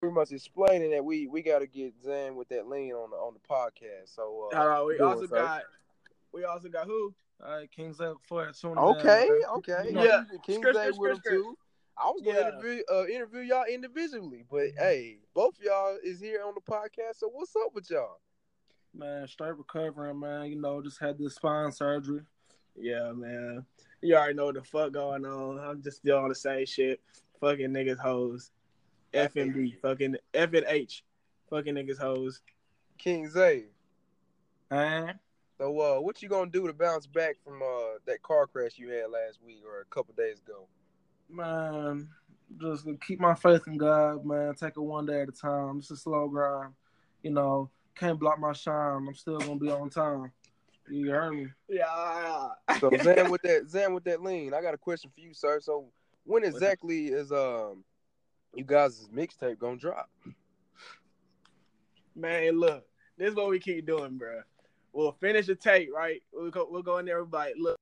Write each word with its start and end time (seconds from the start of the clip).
pretty 0.00 0.14
much 0.14 0.32
explaining 0.32 0.90
that 0.90 1.04
we 1.04 1.26
we 1.26 1.42
got 1.42 1.60
to 1.60 1.66
get 1.66 1.94
Zen 2.02 2.36
with 2.36 2.48
that 2.48 2.68
lean 2.68 2.92
on 2.92 3.10
the 3.10 3.16
on 3.16 3.34
the 3.34 3.40
podcast. 3.40 4.14
So 4.14 4.48
uh, 4.52 4.84
we 4.86 4.98
also 4.98 5.24
it, 5.24 5.30
got 5.30 5.62
we 6.32 6.44
also 6.44 6.68
got 6.68 6.86
who? 6.86 7.14
All 7.44 7.56
right, 7.56 7.70
King 7.70 7.92
Zay 7.92 8.12
for 8.22 8.50
Okay, 8.64 9.28
okay, 9.56 9.90
yeah, 9.90 10.02
yeah. 10.02 10.22
King 10.44 10.62
Zay 10.62 10.90
with 10.96 11.12
him 11.12 11.22
too. 11.26 11.56
I 11.96 12.10
was 12.10 12.22
gonna 12.24 12.38
yeah. 12.38 12.48
interview 12.48 12.82
uh, 12.92 13.06
interview 13.06 13.40
y'all 13.40 13.64
individually, 13.72 14.44
but 14.50 14.68
hey, 14.76 15.18
both 15.34 15.54
y'all 15.60 15.96
is 16.02 16.20
here 16.20 16.42
on 16.46 16.54
the 16.54 16.60
podcast. 16.60 17.16
So 17.16 17.28
what's 17.28 17.54
up 17.56 17.74
with 17.74 17.90
y'all? 17.90 18.20
Man, 18.94 19.26
straight 19.28 19.56
recovering, 19.56 20.18
man. 20.18 20.46
You 20.46 20.60
know, 20.60 20.82
just 20.82 21.00
had 21.00 21.18
this 21.18 21.34
spine 21.34 21.72
surgery. 21.72 22.22
Yeah, 22.76 23.12
man. 23.12 23.64
You 24.00 24.16
already 24.16 24.34
know 24.34 24.46
what 24.46 24.54
the 24.54 24.62
fuck 24.62 24.92
going 24.92 25.24
on. 25.26 25.58
I'm 25.58 25.82
just 25.82 25.98
still 25.98 26.18
on 26.18 26.28
the 26.28 26.34
same 26.34 26.66
shit. 26.66 27.00
Fucking 27.40 27.70
niggas 27.70 27.98
hoes. 27.98 28.52
FMB. 29.12 29.80
Fucking 29.80 30.16
F 30.34 30.52
and 30.52 30.66
H. 30.68 31.04
Fucking 31.50 31.74
niggas 31.74 31.98
hoes. 31.98 32.40
King 32.98 33.28
Zay. 33.28 33.64
Huh? 34.70 35.12
So 35.56 35.80
uh 35.80 36.00
what 36.00 36.22
you 36.22 36.28
gonna 36.28 36.50
do 36.50 36.66
to 36.66 36.72
bounce 36.72 37.06
back 37.06 37.36
from 37.44 37.62
uh 37.62 37.98
that 38.06 38.22
car 38.22 38.46
crash 38.46 38.72
you 38.76 38.90
had 38.90 39.10
last 39.10 39.40
week 39.44 39.62
or 39.66 39.80
a 39.80 39.84
couple 39.86 40.14
days 40.14 40.38
ago? 40.38 40.66
Man, 41.30 42.08
just 42.60 42.86
keep 43.06 43.20
my 43.20 43.34
faith 43.34 43.62
in 43.66 43.76
God, 43.76 44.24
man. 44.24 44.54
Take 44.54 44.76
it 44.76 44.80
one 44.80 45.06
day 45.06 45.22
at 45.22 45.28
a 45.28 45.32
time. 45.32 45.78
It's 45.78 45.90
a 45.90 45.96
slow 45.96 46.28
grind. 46.28 46.74
You 47.22 47.30
know, 47.30 47.70
can't 47.94 48.18
block 48.18 48.38
my 48.38 48.52
shine. 48.52 49.06
I'm 49.08 49.14
still 49.14 49.38
gonna 49.38 49.56
be 49.56 49.70
on 49.70 49.90
time. 49.90 50.32
You 50.90 51.10
heard 51.10 51.32
me? 51.32 51.48
Yeah. 51.68 52.48
so 52.80 52.90
Zan 53.02 53.30
with 53.30 53.42
that 53.42 53.68
Zan 53.68 53.94
with 53.94 54.04
that 54.04 54.22
lean. 54.22 54.54
I 54.54 54.62
got 54.62 54.74
a 54.74 54.78
question 54.78 55.10
for 55.14 55.20
you, 55.20 55.34
sir. 55.34 55.60
So 55.60 55.86
when 56.24 56.44
exactly 56.44 57.08
is 57.08 57.32
um 57.32 57.84
you 58.54 58.64
guys' 58.64 59.08
mixtape 59.14 59.58
gonna 59.58 59.76
drop? 59.76 60.10
Man, 62.14 62.58
look, 62.58 62.84
this 63.16 63.30
is 63.30 63.36
what 63.36 63.50
we 63.50 63.58
keep 63.58 63.86
doing, 63.86 64.16
bro. 64.16 64.40
We'll 64.92 65.12
finish 65.12 65.46
the 65.46 65.54
tape, 65.54 65.90
right? 65.94 66.22
We'll 66.32 66.50
go, 66.50 66.66
we'll 66.68 66.82
go 66.82 66.98
in 66.98 67.06
there 67.06 67.20
and 67.20 67.32
like, 67.32 67.54
look, 67.58 67.76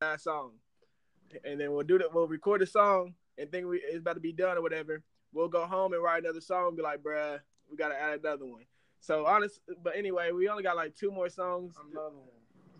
that 0.00 0.20
song, 0.20 0.52
and 1.44 1.60
then 1.60 1.72
we'll 1.72 1.84
do 1.84 1.98
that. 1.98 2.12
We'll 2.12 2.26
record 2.26 2.60
the 2.60 2.66
song 2.66 3.14
and 3.38 3.50
think 3.50 3.66
we 3.66 3.78
it's 3.78 3.98
about 3.98 4.14
to 4.14 4.20
be 4.20 4.32
done 4.32 4.58
or 4.58 4.62
whatever. 4.62 5.02
We'll 5.32 5.48
go 5.48 5.64
home 5.64 5.92
and 5.94 6.02
write 6.02 6.24
another 6.24 6.40
song. 6.40 6.68
And 6.68 6.76
be 6.76 6.82
like, 6.82 7.02
bruh, 7.02 7.40
we 7.70 7.76
gotta 7.76 7.98
add 7.98 8.20
another 8.20 8.46
one. 8.46 8.64
So 9.00 9.26
honest, 9.26 9.60
but 9.82 9.96
anyway, 9.96 10.30
we 10.32 10.48
only 10.48 10.62
got 10.62 10.76
like 10.76 10.94
two 10.94 11.10
more 11.10 11.28
songs. 11.28 11.74
Another 11.90 12.16
one. 12.16 12.28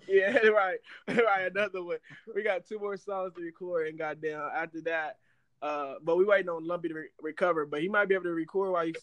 Yeah, 0.08 0.36
right, 0.48 0.78
right. 1.08 1.50
Another 1.50 1.83
one. 1.83 1.98
We 2.34 2.42
got 2.42 2.66
two 2.66 2.78
more 2.78 2.97
songs 2.97 3.33
to 3.34 3.42
record, 3.42 3.88
and 3.88 3.98
goddamn, 3.98 4.41
after 4.55 4.80
that, 4.83 5.19
uh, 5.62 5.94
but 6.02 6.16
we 6.16 6.24
waiting 6.24 6.48
on 6.48 6.66
Lumpy 6.66 6.88
to 6.88 6.94
re- 6.94 7.08
recover. 7.20 7.64
But 7.64 7.82
he 7.82 7.88
might 7.88 8.08
be 8.08 8.14
able 8.14 8.24
to 8.24 8.32
record 8.32 8.72
while 8.72 8.84
he's 8.84 8.96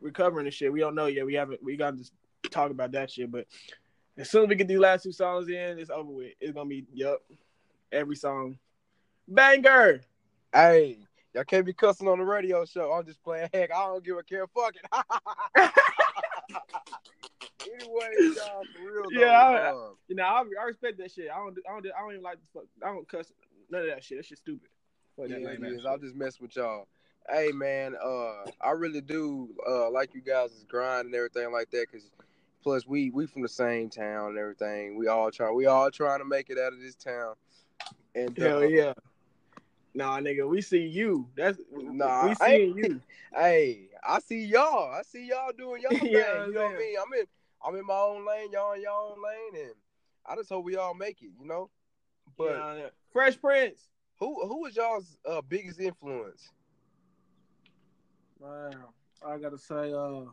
recovering 0.00 0.46
and 0.46 0.54
shit. 0.54 0.72
We 0.72 0.80
don't 0.80 0.94
know 0.94 1.06
yet. 1.06 1.26
We 1.26 1.34
haven't. 1.34 1.62
We 1.62 1.76
got 1.76 1.92
to 1.92 1.98
just 1.98 2.12
talk 2.50 2.70
about 2.70 2.92
that 2.92 3.10
shit. 3.10 3.30
But 3.30 3.46
as 4.16 4.30
soon 4.30 4.44
as 4.44 4.48
we 4.48 4.54
get 4.54 4.68
these 4.68 4.78
last 4.78 5.02
two 5.02 5.12
songs 5.12 5.48
in, 5.48 5.78
it's 5.78 5.90
over 5.90 6.10
with. 6.10 6.32
It's 6.40 6.52
gonna 6.52 6.68
be 6.68 6.86
yup, 6.92 7.22
every 7.92 8.16
song, 8.16 8.58
banger. 9.28 10.00
Hey, 10.52 10.98
y'all 11.34 11.44
can't 11.44 11.66
be 11.66 11.74
cussing 11.74 12.08
on 12.08 12.18
the 12.18 12.24
radio 12.24 12.64
show. 12.64 12.92
I'm 12.92 13.04
just 13.04 13.22
playing 13.22 13.50
heck. 13.52 13.70
I 13.70 13.84
don't 13.84 14.04
give 14.04 14.16
a 14.16 14.22
care. 14.22 14.46
Fuck 14.46 14.74
it. 14.74 14.84
anyway, 17.60 18.10
y'all, 18.20 18.62
for 18.74 18.92
real. 18.92 19.12
Yeah, 19.12 19.32
I, 19.32 19.70
uh, 19.70 19.90
you 20.08 20.16
know, 20.16 20.24
I, 20.24 20.42
I, 20.60 20.64
respect 20.64 20.98
that 20.98 21.12
shit. 21.12 21.28
I 21.30 21.36
don't, 21.36 21.58
I 21.68 21.72
don't, 21.72 21.86
I 21.86 22.00
don't 22.00 22.12
even 22.12 22.22
like 22.22 22.38
the 22.38 22.60
fuck. 22.60 22.68
I 22.82 22.86
don't 22.86 23.08
cuss 23.08 23.30
none 23.70 23.82
of 23.82 23.88
that 23.88 24.02
shit. 24.02 24.18
That 24.18 24.24
shit 24.24 24.38
stupid. 24.38 24.68
Fuck 25.18 25.30
yeah, 25.30 25.36
it 25.36 25.62
is. 25.64 25.84
I'll 25.84 25.98
just 25.98 26.14
mess 26.14 26.40
with 26.40 26.54
y'all. 26.54 26.86
Hey 27.28 27.50
man, 27.52 27.96
uh, 28.02 28.44
I 28.60 28.70
really 28.70 29.00
do 29.00 29.48
uh 29.68 29.90
like 29.90 30.14
you 30.14 30.20
guys' 30.20 30.64
grind 30.68 31.06
and 31.06 31.14
everything 31.14 31.50
like 31.52 31.70
that. 31.72 31.90
Cause 31.90 32.08
plus 32.62 32.86
we 32.86 33.10
we 33.10 33.26
from 33.26 33.42
the 33.42 33.48
same 33.48 33.90
town 33.90 34.30
and 34.30 34.38
everything. 34.38 34.96
We 34.96 35.08
all 35.08 35.30
try, 35.32 35.50
we 35.50 35.66
all 35.66 35.90
trying 35.90 36.20
to 36.20 36.24
make 36.24 36.50
it 36.50 36.58
out 36.58 36.72
of 36.72 36.80
this 36.80 36.94
town. 36.94 37.34
And 38.14 38.36
hell 38.38 38.58
uh, 38.58 38.62
yeah. 38.62 38.92
Nah, 39.92 40.20
nigga, 40.20 40.48
we 40.48 40.60
see 40.60 40.86
you. 40.86 41.28
That's 41.36 41.58
nah. 41.72 42.28
We 42.28 42.34
see 42.36 42.72
you. 42.76 43.00
Hey, 43.34 43.90
I 44.02 44.20
see 44.20 44.46
y'all. 44.46 44.90
I 44.90 45.02
see 45.02 45.26
y'all 45.26 45.52
doing 45.52 45.82
y'all 45.82 45.90
thing. 45.98 46.12
yeah, 46.12 46.46
you 46.46 46.54
know 46.54 46.62
what 46.62 46.76
I 46.76 46.78
mean? 46.78 46.96
I'm 46.96 47.20
in. 47.20 47.26
I'm 47.62 47.76
in 47.76 47.84
my 47.84 47.94
own 47.94 48.26
lane. 48.26 48.50
Y'all 48.52 48.72
in 48.72 48.80
your 48.80 48.92
own 48.92 49.16
lane, 49.22 49.66
and 49.66 49.74
I 50.24 50.34
just 50.34 50.48
hope 50.48 50.64
we 50.64 50.76
all 50.76 50.94
make 50.94 51.20
it. 51.20 51.28
You 51.38 51.46
know. 51.46 51.68
But 52.38 52.78
yeah, 52.78 52.86
Fresh 53.12 53.38
Prince. 53.38 53.82
Who 54.20 54.46
who 54.46 54.62
was 54.62 54.74
y'all's 54.74 55.16
uh, 55.28 55.40
biggest 55.48 55.80
influence? 55.80 56.50
Man, 58.40 58.74
I 59.24 59.38
gotta 59.38 59.58
say, 59.58 59.92
uh, 59.92 60.24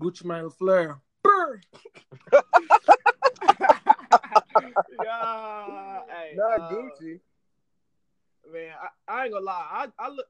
Gucci 0.00 0.24
Mane 0.24 0.50
Flair. 0.50 0.98
yeah, 5.02 6.00
hey, 6.08 6.34
not 6.34 6.60
uh, 6.60 6.70
Gucci. 6.72 7.20
Man, 8.52 8.72
I, 8.80 8.88
I 9.12 9.24
ain't 9.24 9.32
gonna 9.32 9.44
lie. 9.44 9.66
I 9.70 9.86
I 9.98 10.08
look, 10.08 10.26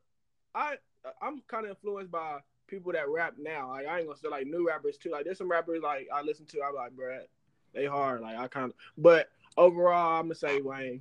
I 0.54 0.74
I'm 1.22 1.42
kind 1.48 1.64
of 1.64 1.70
influenced 1.70 2.10
by 2.10 2.40
people 2.66 2.92
that 2.92 3.08
rap 3.08 3.34
now. 3.38 3.68
Like 3.70 3.86
I 3.86 3.98
ain't 3.98 4.06
gonna 4.06 4.18
say 4.18 4.28
like 4.28 4.46
new 4.46 4.66
rappers 4.66 4.98
too. 4.98 5.10
Like 5.10 5.24
there's 5.24 5.38
some 5.38 5.50
rappers 5.50 5.80
like 5.82 6.08
I 6.12 6.20
listen 6.20 6.44
to. 6.46 6.62
I'm 6.62 6.74
like, 6.74 6.92
bro, 6.92 7.20
they 7.72 7.86
hard. 7.86 8.20
Like 8.20 8.36
I 8.36 8.48
kind 8.48 8.66
of, 8.66 8.74
but 8.98 9.30
overall, 9.56 10.18
I'm 10.18 10.26
gonna 10.26 10.34
say 10.34 10.60
Wayne. 10.60 11.00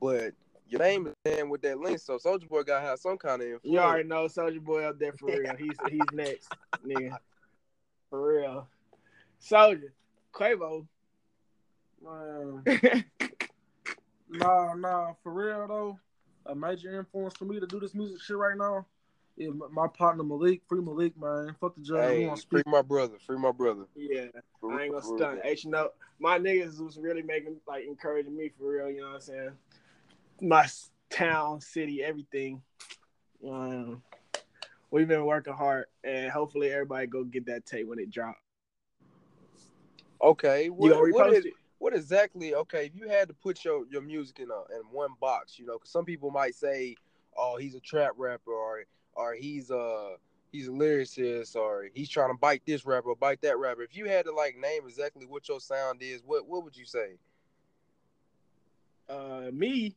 But 0.00 0.32
your 0.68 0.80
name 0.80 1.06
is 1.06 1.14
in 1.38 1.48
with 1.48 1.62
that 1.62 1.78
link, 1.78 1.98
so 1.98 2.16
Soulja 2.16 2.48
Boy 2.48 2.62
gotta 2.62 2.86
have 2.86 2.98
some 2.98 3.18
kind 3.18 3.42
of 3.42 3.48
influence. 3.48 3.64
You 3.64 3.78
already 3.78 4.08
know 4.08 4.26
Soulja 4.26 4.60
Boy 4.60 4.84
up 4.84 4.98
there 4.98 5.12
for 5.12 5.26
real. 5.26 5.56
He's 5.56 5.76
he's 5.88 6.00
next, 6.12 6.52
nigga. 6.86 7.16
For 8.08 8.40
real. 8.40 8.68
Soulja, 9.42 9.90
Quavo. 10.32 10.86
Man. 12.02 12.62
Um, 12.64 12.64
nah, 14.30 14.74
nah, 14.74 15.12
for 15.22 15.32
real 15.32 15.66
though. 15.68 15.98
A 16.46 16.54
major 16.54 16.98
influence 16.98 17.36
for 17.36 17.44
me 17.44 17.60
to 17.60 17.66
do 17.66 17.78
this 17.78 17.94
music 17.94 18.20
shit 18.22 18.36
right 18.36 18.56
now 18.56 18.86
yeah, 19.40 19.48
my 19.72 19.86
partner 19.88 20.22
Malik, 20.22 20.60
free 20.68 20.82
Malik, 20.82 21.18
man. 21.18 21.56
Fuck 21.60 21.74
the 21.74 21.82
judge. 21.82 21.98
Hey, 21.98 22.34
free 22.50 22.62
my 22.66 22.82
brother, 22.82 23.14
free 23.26 23.38
my 23.38 23.52
brother. 23.52 23.84
Yeah, 23.96 24.26
for 24.60 24.72
I 24.72 24.84
ain't 24.84 24.92
gonna 24.92 25.02
stunt. 25.02 25.40
Hey, 25.42 25.56
you 25.62 25.70
know, 25.70 25.90
my 26.18 26.38
niggas 26.38 26.78
was 26.78 26.98
really 26.98 27.22
making 27.22 27.56
like 27.66 27.86
encouraging 27.86 28.36
me 28.36 28.50
for 28.58 28.70
real. 28.70 28.90
You 28.90 29.00
know 29.00 29.06
what 29.06 29.14
I'm 29.14 29.20
saying? 29.22 29.50
My 30.40 30.66
town, 31.10 31.60
city, 31.60 32.02
everything. 32.02 32.62
Um, 33.46 34.02
we've 34.90 35.08
been 35.08 35.24
working 35.24 35.52
hard, 35.52 35.86
and 36.04 36.30
hopefully 36.30 36.70
everybody 36.70 37.06
go 37.06 37.24
get 37.24 37.46
that 37.46 37.66
tape 37.66 37.86
when 37.86 37.98
it 37.98 38.10
drops. 38.10 38.38
Okay, 40.22 40.68
what, 40.68 41.12
what, 41.12 41.32
is, 41.32 41.46
what 41.78 41.94
exactly? 41.94 42.54
Okay, 42.54 42.86
if 42.86 42.94
you 42.94 43.08
had 43.08 43.28
to 43.28 43.34
put 43.34 43.64
your, 43.64 43.86
your 43.90 44.02
music 44.02 44.38
in 44.40 44.50
a 44.50 44.78
in 44.78 44.82
one 44.90 45.12
box, 45.20 45.58
you 45.58 45.66
know, 45.66 45.74
because 45.74 45.90
some 45.90 46.04
people 46.04 46.30
might 46.30 46.54
say, 46.54 46.94
"Oh, 47.36 47.56
he's 47.56 47.74
a 47.74 47.80
trap 47.80 48.12
rapper," 48.16 48.52
or 48.52 48.84
or 49.14 49.34
he's 49.34 49.70
uh 49.70 50.16
he's 50.52 50.68
a 50.68 50.72
lyricist 50.72 51.56
or 51.56 51.86
he's 51.94 52.08
trying 52.08 52.30
to 52.30 52.38
bite 52.38 52.62
this 52.66 52.84
rapper 52.84 53.10
or 53.10 53.16
bite 53.16 53.40
that 53.42 53.58
rapper. 53.58 53.82
If 53.82 53.96
you 53.96 54.06
had 54.06 54.26
to 54.26 54.32
like 54.32 54.56
name 54.58 54.82
exactly 54.86 55.26
what 55.26 55.48
your 55.48 55.60
sound 55.60 56.02
is, 56.02 56.22
what 56.24 56.46
what 56.46 56.64
would 56.64 56.76
you 56.76 56.84
say? 56.84 57.18
Uh 59.08 59.50
me, 59.52 59.96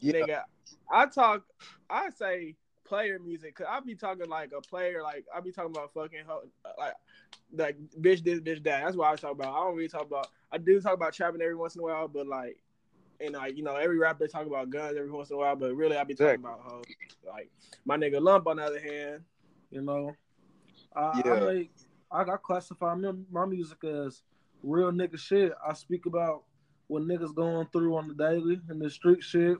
yeah. 0.00 0.12
nigga, 0.12 0.42
I 0.90 1.06
talk. 1.06 1.44
I 1.90 2.10
say 2.10 2.56
player 2.84 3.18
music 3.18 3.56
because 3.56 3.70
I 3.70 3.80
be 3.80 3.94
talking 3.94 4.28
like 4.28 4.52
a 4.56 4.60
player. 4.60 5.02
Like 5.02 5.24
I 5.34 5.40
be 5.40 5.52
talking 5.52 5.70
about 5.70 5.92
fucking 5.92 6.20
like 6.78 6.94
like 7.52 7.76
bitch 8.00 8.24
this 8.24 8.40
bitch 8.40 8.62
that. 8.64 8.84
That's 8.84 8.96
what 8.96 9.12
I 9.12 9.16
talk 9.16 9.32
about. 9.32 9.54
I 9.54 9.64
don't 9.64 9.76
really 9.76 9.88
talk 9.88 10.06
about. 10.06 10.28
I 10.50 10.58
do 10.58 10.80
talk 10.80 10.94
about 10.94 11.12
trapping 11.12 11.42
every 11.42 11.56
once 11.56 11.74
in 11.74 11.80
a 11.80 11.84
while, 11.84 12.08
but 12.08 12.26
like 12.26 12.58
and 13.20 13.34
like 13.34 13.56
you 13.56 13.62
know 13.62 13.76
every 13.76 13.98
rapper 13.98 14.26
talk 14.26 14.46
about 14.46 14.70
guns 14.70 14.96
every 14.96 15.10
once 15.10 15.30
in 15.30 15.36
a 15.36 15.38
while, 15.38 15.56
but 15.56 15.74
really 15.74 15.96
I 15.96 16.04
be 16.04 16.14
talking 16.14 16.34
exactly. 16.34 16.52
about 16.52 16.60
hoes. 16.60 16.84
Like 17.26 17.50
my 17.84 17.96
nigga 17.96 18.20
Lump 18.20 18.46
on 18.46 18.56
the 18.56 18.64
other 18.64 18.80
hand, 18.80 19.22
you 19.70 19.82
know, 19.82 20.14
I, 20.94 21.22
yeah. 21.24 21.32
I 21.32 21.38
like 21.40 21.70
I, 22.10 22.22
I 22.22 22.36
classify 22.42 22.94
my, 22.94 23.12
my 23.30 23.44
music 23.44 23.82
as 23.84 24.22
real 24.62 24.90
nigga 24.90 25.18
shit. 25.18 25.52
I 25.66 25.74
speak 25.74 26.06
about 26.06 26.44
what 26.86 27.02
niggas 27.02 27.34
going 27.34 27.66
through 27.72 27.96
on 27.96 28.08
the 28.08 28.14
daily 28.14 28.60
and 28.68 28.80
the 28.80 28.88
street 28.90 29.22
shit. 29.22 29.58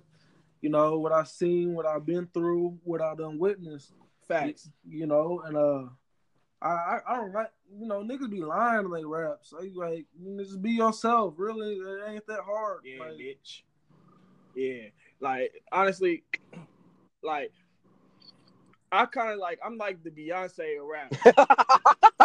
You 0.60 0.70
know 0.70 0.98
what 0.98 1.12
I've 1.12 1.28
seen, 1.28 1.74
what 1.74 1.86
I've 1.86 2.04
been 2.04 2.28
through, 2.34 2.78
what 2.84 3.00
I've 3.00 3.18
done 3.18 3.38
witnessed. 3.38 3.92
Facts. 4.26 4.68
You 4.86 5.06
know, 5.06 5.42
and 5.46 5.56
uh, 5.56 5.84
I, 6.60 6.68
I, 6.68 7.00
I 7.08 7.16
don't 7.16 7.32
like 7.32 7.52
you 7.78 7.86
know 7.86 8.02
niggas 8.02 8.30
be 8.30 8.42
lying 8.42 8.90
when 8.90 9.00
they 9.00 9.04
rap. 9.04 9.38
So 9.42 9.62
you 9.62 9.78
like 9.78 10.06
just 10.38 10.60
be 10.60 10.72
yourself. 10.72 11.34
Really, 11.36 11.74
it 11.74 12.02
ain't 12.08 12.26
that 12.26 12.40
hard. 12.40 12.80
Yeah, 12.84 13.04
like, 13.04 13.12
bitch. 13.12 13.62
Yeah, 14.54 14.88
like 15.20 15.52
honestly, 15.70 16.24
like 17.22 17.52
I 18.90 19.06
kind 19.06 19.32
of 19.32 19.38
like 19.38 19.60
I'm 19.64 19.78
like 19.78 20.02
the 20.02 20.10
Beyonce 20.10 20.80
of 20.80 20.86
rap. 20.86 22.12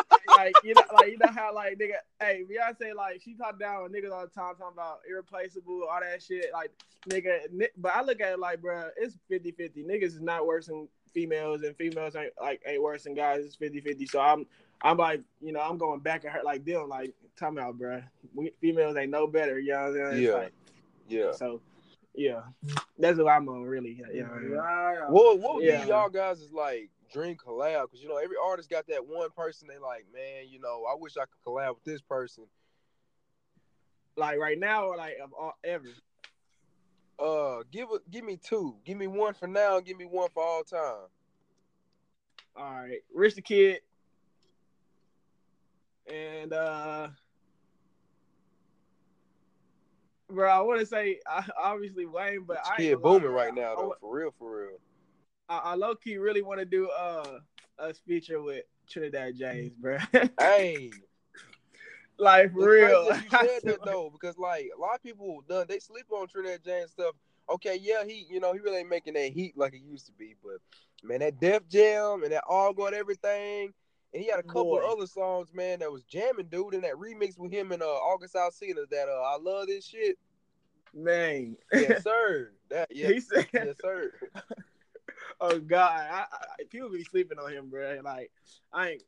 like 0.46 0.56
you 0.64 0.74
know, 0.74 0.82
like 0.94 1.12
you 1.12 1.18
know 1.18 1.32
how 1.32 1.54
like 1.54 1.78
nigga, 1.78 1.96
hey 2.20 2.44
Beyonce 2.50 2.96
like 2.96 3.22
she 3.22 3.34
talk 3.34 3.60
down 3.60 3.84
on 3.84 3.92
niggas 3.92 4.12
all 4.12 4.22
the 4.22 4.28
time 4.28 4.56
talking 4.56 4.74
about 4.74 5.00
irreplaceable, 5.10 5.84
all 5.90 6.00
that 6.00 6.22
shit. 6.22 6.48
Like 6.54 6.72
nigga, 7.10 7.68
but 7.78 7.96
I 7.96 8.02
look 8.02 8.22
at 8.22 8.34
it 8.34 8.40
like, 8.40 8.62
bro, 8.62 8.90
it's 8.98 9.18
50-50. 9.32 9.86
Niggas 9.86 10.04
is 10.04 10.22
not 10.22 10.46
worse 10.46 10.68
than 10.68 10.88
females 11.14 11.64
and 11.64 11.76
females 11.76 12.16
ain't 12.16 12.34
like 12.42 12.62
ain't 12.66 12.82
worse 12.82 13.04
than 13.04 13.14
guys. 13.14 13.46
It's 13.46 13.56
50-50. 13.58 14.10
So 14.10 14.20
I'm 14.20 14.46
I'm 14.82 14.98
like, 14.98 15.22
you 15.42 15.54
know, 15.54 15.62
I'm 15.62 15.78
going 15.78 16.02
back 16.02 16.26
at 16.26 16.32
her 16.34 16.42
like 16.44 16.66
them, 16.66 16.90
like, 16.90 17.14
time 17.40 17.58
out, 17.58 17.78
bro. 17.78 18.02
We, 18.36 18.52
females 18.60 18.98
ain't 18.98 19.12
no 19.12 19.28
better, 19.28 19.58
you 19.58 19.72
know 19.72 19.92
what 19.92 20.02
I'm 20.02 20.12
saying? 20.12 20.24
Yeah. 20.24 20.34
Like, 20.34 20.52
Yeah. 21.08 21.32
so 21.32 21.62
yeah. 22.14 22.42
That's 23.00 23.18
what 23.18 23.32
I'm 23.32 23.48
on 23.50 23.64
really. 23.64 23.94
You 23.94 24.04
know, 24.04 24.10
Yeah. 24.14 24.24
Mm-hmm. 24.24 25.14
What 25.14 25.40
what 25.40 25.56
would 25.56 25.66
Yeah. 25.66 25.84
be 25.84 25.90
y'all 25.90 26.10
guys 26.10 26.42
is 26.42 26.52
like 26.52 26.90
dream 27.14 27.38
collab? 27.38 27.84
Because 27.84 28.02
you 28.02 28.10
know 28.10 28.18
every 28.18 28.38
artist 28.44 28.70
got 28.70 28.88
that 28.88 29.06
one 29.08 29.30
person 29.32 29.68
they 29.68 29.78
like, 29.78 30.06
man. 30.14 30.48
You 30.50 30.60
know, 30.60 30.84
I 30.92 30.96
wish 31.00 31.14
I 31.18 31.22
could 31.22 31.42
collab 31.46 31.76
with 31.76 31.84
this 31.86 32.02
person. 32.02 32.46
like 34.16 34.38
right 34.38 34.60
now 34.60 34.86
or 34.88 34.98
like 34.98 35.16
of 35.24 35.34
all 35.34 35.54
ever. 35.64 35.86
Uh, 37.20 37.64
give 37.72 37.90
a, 37.92 38.00
give 38.12 38.26
me 38.26 38.38
two. 38.38 38.76
Give 38.86 38.98
me 38.98 39.08
one 39.08 39.34
for 39.34 39.48
now. 39.48 39.80
Give 39.80 39.98
me 39.98 40.06
one 40.06 40.30
for 40.34 40.44
all 40.44 40.64
time. 40.64 41.08
All 42.56 42.74
right. 42.74 43.00
Rich 43.14 43.36
the 43.36 43.42
Kid. 43.42 43.80
And 46.12 46.52
uh 46.54 47.08
Bro, 50.30 50.50
I 50.50 50.60
want 50.62 50.80
to 50.80 50.86
say 50.86 51.20
I, 51.28 51.48
obviously 51.62 52.06
Wayne, 52.06 52.44
but 52.46 52.58
This 52.58 52.68
I 52.72 52.78
kid 52.78 53.02
booming 53.02 53.30
right 53.30 53.54
now 53.54 53.76
though, 53.76 53.96
for 54.02 54.18
real, 54.18 54.34
for 54.38 54.62
real. 54.62 54.80
I, 55.54 55.72
I 55.72 55.76
low 55.76 55.96
key 55.96 56.18
really 56.18 56.42
want 56.42 56.60
to 56.60 56.66
do 56.66 56.90
uh 56.90 57.40
a 57.80 57.94
feature 57.94 58.42
with 58.42 58.64
Trinidad 58.90 59.36
James, 59.38 59.74
bro. 59.76 59.98
Hey, 60.40 60.92
like 62.18 62.52
for 62.54 62.70
real. 62.70 63.06
you 63.06 63.30
said 63.30 63.60
that 63.64 63.80
though, 63.86 64.10
because 64.12 64.38
like 64.38 64.70
a 64.76 64.80
lot 64.80 64.96
of 64.96 65.04
people 65.04 65.44
done 65.48 65.66
they 65.70 65.80
sleep 65.80 66.06
on 66.12 66.28
Trinidad 66.28 66.64
James 66.64 66.92
stuff. 66.92 67.16
Okay, 67.50 67.78
yeah, 67.82 68.04
he 68.06 68.26
you 68.30 68.40
know 68.40 68.54
he 68.54 68.60
really 68.60 68.78
ain't 68.78 68.90
making 68.90 69.14
that 69.14 69.32
heat 69.32 69.58
like 69.58 69.74
it 69.74 69.82
used 69.82 70.06
to 70.08 70.12
be, 70.14 70.36
but 70.44 70.58
man, 71.04 71.20
that 71.20 71.40
Def 71.40 71.68
Jam 71.68 72.24
and 72.24 72.32
that 72.32 72.44
All 72.48 72.74
Gold 72.74 72.94
Everything, 72.94 73.74
and 74.14 74.24
he 74.24 74.30
had 74.30 74.40
a 74.40 74.44
couple 74.44 74.72
Boy. 74.72 74.84
of 74.84 74.98
other 74.98 75.08
songs, 75.08 75.54
man, 75.54 75.80
that 75.80 75.92
was 75.92 76.04
jamming, 76.04 76.48
dude, 76.50 76.74
and 76.74 76.84
that 76.84 76.96
remix 76.96 77.38
with 77.38 77.52
him 77.52 77.72
and 77.72 77.84
uh 77.84 77.86
August 77.86 78.36
Alsina. 78.36 78.90
That 78.90 79.10
uh, 79.10 79.22
I 79.22 79.38
love 79.40 79.68
this 79.68 79.86
shit. 79.86 80.18
Man. 80.94 81.58
Yes, 81.74 82.04
sir. 82.04 82.52
That 82.70 82.90
yeah, 82.92 83.10
He 83.10 83.20
said, 83.20 83.48
yes, 83.54 83.76
sir. 83.82 84.12
"Oh 85.40 85.60
God, 85.60 86.08
I, 86.12 86.26
I, 86.32 86.64
people 86.70 86.90
be 86.90 87.04
sleeping 87.04 87.40
on 87.40 87.52
him, 87.52 87.70
bro. 87.70 88.00
Like, 88.04 88.32
I 88.72 88.90
ain't, 88.92 89.04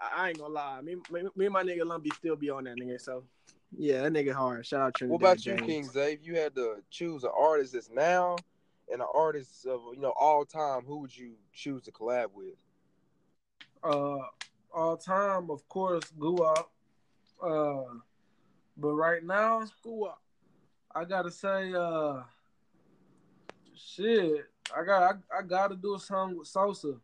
I 0.00 0.28
ain't 0.28 0.38
gonna 0.38 0.52
lie. 0.52 0.80
Me, 0.80 0.96
me, 1.10 1.22
me 1.36 1.44
and 1.46 1.52
my 1.52 1.62
nigga 1.62 1.84
Lumpy 1.86 2.10
still 2.10 2.36
be 2.36 2.50
on 2.50 2.64
that 2.64 2.76
nigga. 2.76 3.00
So, 3.00 3.24
yeah, 3.76 4.02
that 4.02 4.12
nigga 4.12 4.32
hard. 4.32 4.66
Shout 4.66 4.80
out 4.80 4.94
Trinidad 4.94 5.20
What 5.20 5.28
about 5.28 5.46
you, 5.46 5.56
King 5.56 5.88
Zay? 5.88 6.12
If 6.14 6.26
you 6.26 6.36
had 6.36 6.54
to 6.56 6.76
choose 6.90 7.24
an 7.24 7.30
artist 7.36 7.72
that's 7.72 7.90
now 7.90 8.36
and 8.90 9.00
an 9.00 9.08
artist 9.14 9.66
of 9.66 9.80
you 9.94 10.00
know 10.00 10.12
all 10.18 10.44
time, 10.44 10.82
who 10.86 10.98
would 10.98 11.16
you 11.16 11.32
choose 11.52 11.82
to 11.82 11.92
collab 11.92 12.26
with? 12.34 12.54
Uh, 13.82 14.18
all 14.72 14.96
time, 14.96 15.50
of 15.50 15.68
course, 15.68 16.04
Guap. 16.18 16.66
Uh, 17.42 17.94
but 18.76 18.92
right 18.92 19.24
now, 19.24 19.64
School 19.64 20.06
up. 20.06 20.20
I 20.94 21.04
gotta 21.04 21.30
say, 21.30 21.72
uh, 21.72 22.22
shit, 23.74 24.44
I 24.76 24.84
got, 24.84 25.18
I, 25.32 25.38
I 25.38 25.42
gotta 25.42 25.76
do 25.76 25.94
a 25.94 25.98
song 26.00 26.38
with 26.38 26.48
Sosa, 26.48 26.94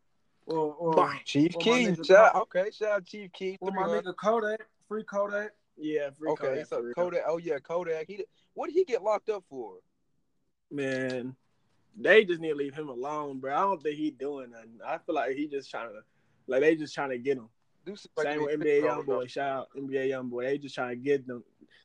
or 0.47 0.75
or, 0.75 1.15
Chief 1.25 1.53
my 1.57 1.61
Keef. 1.63 2.05
Shout, 2.07 2.35
okay, 2.35 2.71
shout 2.73 2.91
out 2.93 3.05
Chief 3.05 3.33
Keef. 3.33 3.59
or 3.61 3.71
my 3.73 3.83
nigga 3.83 4.15
Kodak, 4.17 4.61
free 4.89 5.05
Kodak. 5.05 5.51
Yeah, 5.77 6.11
free 6.11 6.31
Okay, 6.31 6.47
Kodak, 6.47 6.67
so. 6.67 6.93
Kodak. 6.95 7.23
Oh 7.27 7.39
yeah, 7.39 7.59
Kodak. 7.59 8.07
He 8.07 8.25
what 8.55 8.69
did 8.69 8.75
he 8.75 8.85
get 8.85 9.03
locked 9.03 9.29
up 9.29 9.45
for? 9.49 9.75
Man, 10.71 11.37
they 11.97 12.25
just 12.25 12.41
need 12.41 12.51
to 12.51 12.55
leave 12.55 12.75
him 12.75 12.89
alone, 12.89 13.39
bro. 13.39 13.55
I 13.55 13.61
don't 13.61 13.83
think 13.83 13.97
he 13.97 14.11
doing 14.11 14.51
nothing. 14.51 14.79
I 14.87 14.99
feel 14.99 15.15
like 15.15 15.37
he 15.37 15.47
just 15.47 15.71
trying 15.71 15.91
to, 15.91 16.01
like 16.47 16.61
they 16.61 16.77
just 16.77 16.95
trying 16.95 17.11
to 17.11 17.19
get 17.19 17.39
him. 17.39 17.49
Like 18.17 18.27
Same 18.27 18.43
with 18.43 18.61
NBA 18.61 18.83
YoungBoy. 18.83 19.29
Shout 19.31 19.49
out 19.49 19.69
NBA 19.77 20.11
YoungBoy. 20.11 20.45
They 20.45 20.59
just 20.59 20.75
trying 20.75 20.91
to 20.91 20.97
get 20.97 21.27
them, 21.27 21.43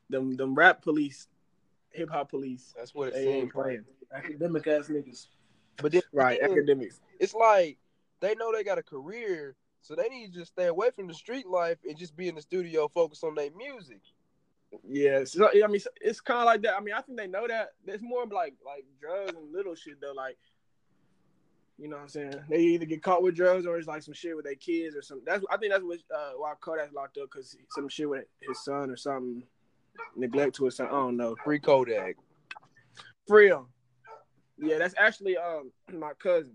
them, 0.10 0.36
them 0.36 0.54
rap 0.54 0.81
police, 0.81 1.28
hip 1.92 2.10
hop 2.10 2.30
police. 2.30 2.74
That's 2.75 2.94
what 2.94 3.10
it 3.10 3.14
They 3.14 3.28
ain't 3.28 3.44
seems. 3.44 3.54
playing. 3.54 3.86
Academic 4.14 4.68
ass 4.68 4.90
niggas. 4.90 5.28
But 5.81 5.92
then, 5.92 6.02
Right, 6.14 6.40
then 6.42 6.52
academics. 6.52 7.00
it's 7.20 7.34
like 7.34 7.78
they 8.22 8.36
know 8.36 8.52
they 8.52 8.64
got 8.64 8.78
a 8.78 8.84
career, 8.84 9.56
so 9.81 9.96
they 9.96 10.08
need 10.10 10.34
to 10.34 10.40
just 10.40 10.52
stay 10.54 10.68
away 10.68 10.92
from 10.92 11.08
the 11.08 11.14
street 11.14 11.48
life 11.48 11.78
and 11.88 11.98
just 11.98 12.16
be 12.16 12.28
in 12.28 12.36
the 12.36 12.42
studio, 12.42 12.88
focus 12.94 13.24
on 13.24 13.36
their 13.36 13.50
music. 13.56 14.02
Yeah, 14.88 15.24
so, 15.25 15.50
I 15.50 15.68
mean, 15.68 15.81
it's 16.02 16.20
kind 16.20 16.40
of 16.40 16.46
like 16.46 16.62
that. 16.64 16.75
I 16.75 16.80
mean, 16.80 16.96
I 16.96 17.02
think 17.02 17.18
they 17.18 17.28
know 17.28 17.48
that. 17.48 17.74
There's 17.86 18.02
more 18.02 18.25
like 18.25 18.56
like 18.66 18.86
drugs 19.00 19.34
and 19.38 19.52
little 19.54 19.75
shit 19.75 20.02
though. 20.02 20.14
Like, 20.16 20.38
you 21.78 21.88
know 21.90 21.98
what 21.98 22.04
I'm 22.04 22.10
saying? 22.10 22.34
They 22.50 22.60
either 22.60 22.86
get 22.86 23.04
caught 23.04 23.22
with 23.22 23.36
drugs 23.36 23.66
or 23.68 23.78
it's 23.78 23.88
like 23.88 24.02
some 24.02 24.14
shit 24.16 24.36
with 24.36 24.46
their 24.46 24.56
kids 24.56 24.96
or 24.96 25.02
something. 25.04 25.25
That's 25.25 25.44
I 25.52 25.58
think 25.58 25.74
that's 25.74 25.84
what 25.84 26.00
uh, 26.16 26.31
why 26.38 26.54
Kodak's 26.60 26.94
locked 26.94 27.18
up 27.18 27.30
because 27.31 27.56
some 27.72 27.88
shit 27.88 28.10
with 28.10 28.25
his 28.42 28.64
son 28.64 28.90
or 28.90 28.98
something, 28.98 29.44
neglect 30.16 30.56
to 30.56 30.66
his 30.66 30.78
son. 30.78 30.88
I 30.88 30.92
don't 30.92 31.18
know. 31.18 31.36
Free 31.44 31.60
Kodak. 31.60 32.16
Free 33.28 33.50
him. 33.50 33.68
Yeah, 34.63 34.77
that's 34.77 34.95
actually 34.98 35.38
um 35.38 35.71
my 35.94 36.13
cousin, 36.21 36.54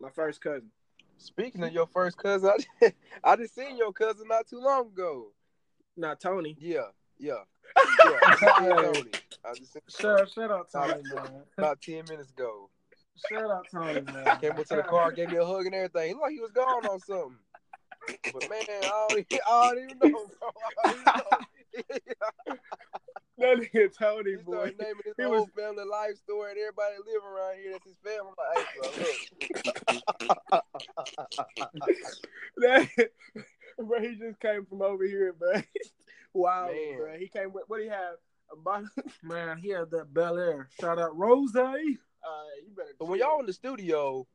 my 0.00 0.10
first 0.10 0.40
cousin. 0.40 0.70
Speaking 1.16 1.64
of 1.64 1.72
your 1.72 1.86
first 1.86 2.16
cousin, 2.16 2.50
I 2.50 2.56
just, 2.56 2.94
I 3.24 3.36
just 3.36 3.54
seen 3.54 3.76
your 3.76 3.92
cousin 3.92 4.28
not 4.28 4.46
too 4.46 4.60
long 4.60 4.88
ago. 4.88 5.32
Not 5.96 6.20
Tony. 6.20 6.56
Yeah, 6.60 6.88
yeah, 7.18 7.32
yeah. 8.04 8.18
I 8.22 8.36
just 8.40 8.58
seen 8.58 8.76
Tony. 8.76 9.10
I 9.44 9.54
just 9.54 9.72
seen 9.72 9.82
Shout, 9.88 10.30
shout 10.30 10.50
out 10.50 10.70
Tony, 10.70 11.02
man. 11.14 11.42
about 11.56 11.80
ten 11.80 12.04
minutes 12.08 12.30
ago. 12.30 12.70
Shout 13.28 13.50
out 13.50 13.66
Tony, 13.72 14.02
man. 14.02 14.38
Came 14.40 14.52
up 14.52 14.66
to 14.66 14.76
the 14.76 14.82
car, 14.82 15.10
gave 15.10 15.30
me 15.30 15.38
a 15.38 15.44
hug 15.44 15.66
and 15.66 15.74
everything. 15.74 16.08
He 16.08 16.14
looked 16.14 16.22
like 16.22 16.32
he 16.32 16.40
was 16.40 16.52
gone 16.52 16.86
on 16.86 17.00
something. 17.00 17.38
But 18.32 18.48
man, 18.48 18.62
I 18.68 19.06
don't, 19.08 19.26
I 19.50 19.74
don't 19.74 19.84
even 19.84 19.98
know, 19.98 20.26
bro. 20.38 20.50
I 20.84 21.20
don't 21.30 21.46
even 21.74 21.98
know. 22.46 22.56
That 23.38 23.56
nigga 23.58 23.96
Tony 23.96 24.30
He 24.32 24.36
boy. 24.36 24.52
started 24.52 24.78
naming 24.80 25.02
his 25.04 25.14
He 25.16 25.22
whole 25.22 25.32
was- 25.32 25.48
family 25.56 25.84
life 25.84 26.16
story 26.16 26.50
and 26.50 26.58
everybody 26.60 26.94
that 26.96 27.06
live 27.06 27.24
around 27.24 27.56
here. 27.56 27.72
That's 27.72 27.84
his 27.84 27.96
family. 28.04 28.32
I'm 28.32 28.34
like, 28.38 28.66
hey, 28.66 29.48
bro, 29.86 30.62
look. 31.68 31.94
That, 32.56 32.88
bro, 33.86 34.00
he 34.00 34.16
just 34.16 34.40
came 34.40 34.66
from 34.66 34.82
over 34.82 35.04
here, 35.04 35.32
bro. 35.32 35.52
wow, 36.34 36.66
Man. 36.72 36.96
bro. 36.98 37.16
He 37.18 37.28
came 37.28 37.52
with 37.52 37.64
what 37.68 37.78
do 37.78 37.84
he 37.84 37.88
have? 37.90 38.16
A 38.52 38.56
bottle. 38.56 38.88
Man, 39.22 39.58
he 39.58 39.68
had 39.70 39.90
that 39.90 40.12
Bel 40.12 40.38
Air. 40.38 40.68
Shout 40.80 40.98
out 40.98 41.16
Rose. 41.16 41.54
Uh, 41.54 41.74
you 41.76 41.98
better. 42.76 42.88
So 42.98 43.04
when 43.04 43.18
y'all 43.20 43.40
in 43.40 43.46
the 43.46 43.52
studio, 43.52 44.26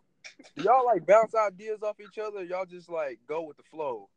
do 0.56 0.64
y'all 0.64 0.86
like 0.86 1.06
bounce 1.06 1.34
ideas 1.36 1.82
off 1.84 2.00
each 2.00 2.18
other? 2.20 2.40
Or 2.40 2.44
y'all 2.44 2.66
just 2.66 2.90
like 2.90 3.20
go 3.28 3.42
with 3.42 3.58
the 3.58 3.64
flow. 3.64 4.10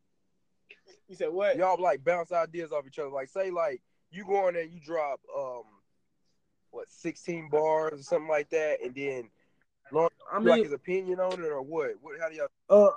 you 1.07 1.15
said 1.15 1.29
what? 1.29 1.57
Y'all 1.57 1.81
like 1.81 2.03
bounce 2.03 2.31
ideas 2.31 2.71
off 2.71 2.85
each 2.87 2.99
other. 2.99 3.09
Like 3.09 3.29
say 3.29 3.49
like 3.49 3.81
you 4.11 4.25
go 4.25 4.47
in 4.47 4.53
there, 4.53 4.63
and 4.63 4.73
you 4.73 4.79
drop 4.79 5.19
um 5.35 5.63
what 6.71 6.89
sixteen 6.89 7.49
bars 7.49 7.99
or 7.99 8.03
something 8.03 8.29
like 8.29 8.49
that, 8.49 8.77
and 8.83 8.93
then 8.95 9.29
Lon 9.91 10.09
I 10.31 10.39
like 10.39 10.63
his 10.63 10.73
opinion 10.73 11.19
on 11.19 11.33
it 11.33 11.47
or 11.47 11.61
what? 11.61 11.91
What? 12.01 12.19
How 12.19 12.29
do 12.29 12.35
y'all? 12.35 12.47
uh, 12.69 12.91